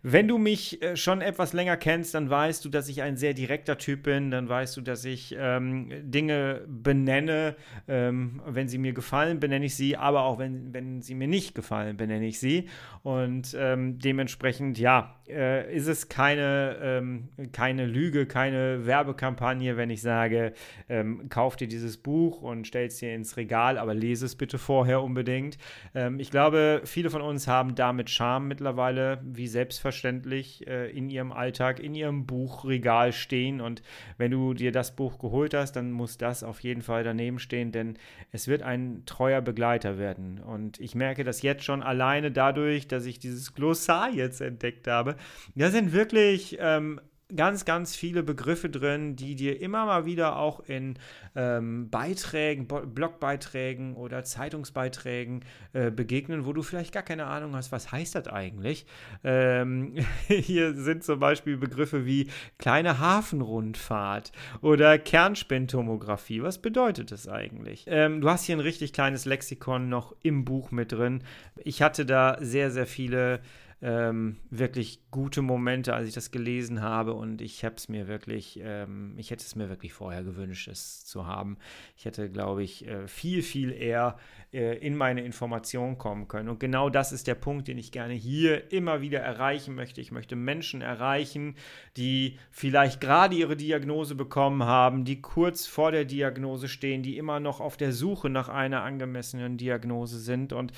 [0.01, 3.34] Wenn du mich äh, schon etwas länger kennst, dann weißt du, dass ich ein sehr
[3.34, 4.32] direkter Typ bin.
[4.32, 7.55] Dann weißt du, dass ich ähm, Dinge benenne,
[7.88, 11.28] ähm, wenn wenn sie mir gefallen, benenne ich sie, aber auch wenn, wenn sie mir
[11.28, 12.70] nicht gefallen, benenne ich sie.
[13.01, 20.01] Und ähm, dementsprechend, ja, äh, ist es keine, ähm, keine Lüge, keine Werbekampagne, wenn ich
[20.01, 20.53] sage,
[20.89, 24.57] ähm, kauf dir dieses Buch und stell es dir ins Regal, aber lese es bitte
[24.57, 25.57] vorher unbedingt.
[25.95, 31.32] Ähm, ich glaube, viele von uns haben damit Charme mittlerweile, wie selbstverständlich, äh, in ihrem
[31.32, 33.61] Alltag, in ihrem Buchregal stehen.
[33.61, 33.82] Und
[34.17, 37.71] wenn du dir das Buch geholt hast, dann muss das auf jeden Fall daneben stehen,
[37.71, 37.97] denn
[38.32, 40.39] es wird ein treuer Begleiter werden.
[40.39, 45.12] Und ich merke das jetzt schon alleine dadurch, dass ich dieses Glossar jetzt entdeckt habe.
[45.55, 46.99] Da sind wirklich ähm,
[47.36, 50.95] ganz, ganz viele Begriffe drin, die dir immer mal wieder auch in
[51.36, 55.43] ähm, Beiträgen, Blogbeiträgen oder Zeitungsbeiträgen
[55.74, 58.86] äh, begegnen, wo du vielleicht gar keine Ahnung hast, was heißt das eigentlich.
[59.24, 59.95] Ähm,
[60.28, 66.43] hier sind zum Beispiel Begriffe wie kleine Hafenrundfahrt oder Kernspintomographie.
[66.43, 67.86] Was bedeutet das eigentlich?
[67.88, 71.24] Ähm, du hast hier ein richtig kleines Lexikon noch im Buch mit drin.
[71.64, 73.41] Ich hatte da sehr, sehr viele
[73.84, 78.57] ähm, wirklich gute Momente, als ich das gelesen habe und ich habe es mir wirklich,
[78.63, 81.57] ähm, ich hätte es mir wirklich vorher gewünscht, es zu haben.
[81.97, 84.17] Ich hätte, glaube ich, äh, viel, viel eher
[84.53, 86.47] äh, in meine Information kommen können.
[86.47, 89.99] Und genau das ist der Punkt, den ich gerne hier immer wieder erreichen möchte.
[89.99, 91.55] Ich möchte Menschen erreichen,
[91.97, 97.41] die vielleicht gerade ihre Diagnose bekommen haben, die kurz vor der Diagnose stehen, die immer
[97.41, 100.53] noch auf der Suche nach einer angemessenen Diagnose sind.
[100.53, 100.71] Und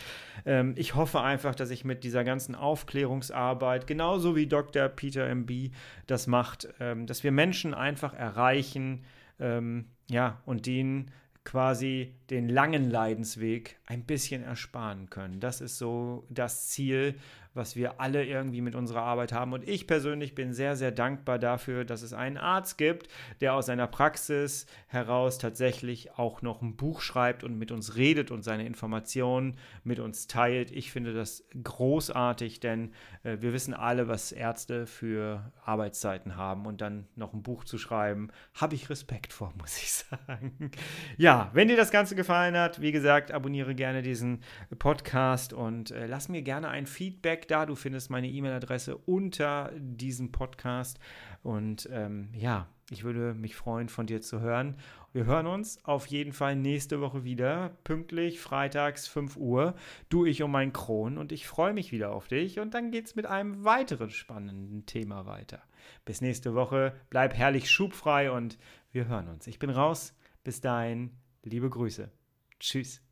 [0.47, 4.87] ähm, ich hoffe einfach, dass ich mit dieser ganzen Aufklärung Aufklärungsarbeit, genauso wie Dr.
[4.87, 5.71] Peter M.B.
[6.07, 9.03] das macht, ähm, dass wir Menschen einfach erreichen,
[9.39, 11.11] ähm, ja, und denen
[11.43, 15.39] quasi den langen Leidensweg ein bisschen ersparen können.
[15.39, 17.15] Das ist so das Ziel,
[17.55, 19.53] was wir alle irgendwie mit unserer Arbeit haben.
[19.53, 23.07] Und ich persönlich bin sehr, sehr dankbar dafür, dass es einen Arzt gibt,
[23.39, 28.29] der aus seiner Praxis heraus tatsächlich auch noch ein Buch schreibt und mit uns redet
[28.29, 30.69] und seine Informationen mit uns teilt.
[30.71, 32.91] Ich finde das großartig, denn
[33.23, 37.77] äh, wir wissen alle, was Ärzte für Arbeitszeiten haben und dann noch ein Buch zu
[37.77, 40.71] schreiben, habe ich Respekt vor, muss ich sagen.
[41.17, 44.41] Ja, wenn dir das Ganze gefallen hat, wie gesagt, abonniere gerne diesen
[44.79, 47.65] Podcast und äh, lass mir gerne ein Feedback da.
[47.65, 50.99] Du findest meine E-Mail-Adresse unter diesem Podcast.
[51.43, 54.77] Und ähm, ja, ich würde mich freuen, von dir zu hören.
[55.11, 59.75] Wir hören uns auf jeden Fall nächste Woche wieder, pünktlich, freitags 5 Uhr.
[60.09, 62.59] Du, ich um meinen Kron und ich freue mich wieder auf dich.
[62.59, 65.61] Und dann geht es mit einem weiteren spannenden Thema weiter.
[66.03, 68.57] Bis nächste Woche, bleib herrlich schubfrei und
[68.91, 69.47] wir hören uns.
[69.47, 70.13] Ich bin raus.
[70.43, 71.11] Bis dahin,
[71.43, 72.11] liebe Grüße.
[72.59, 73.04] Tschüss.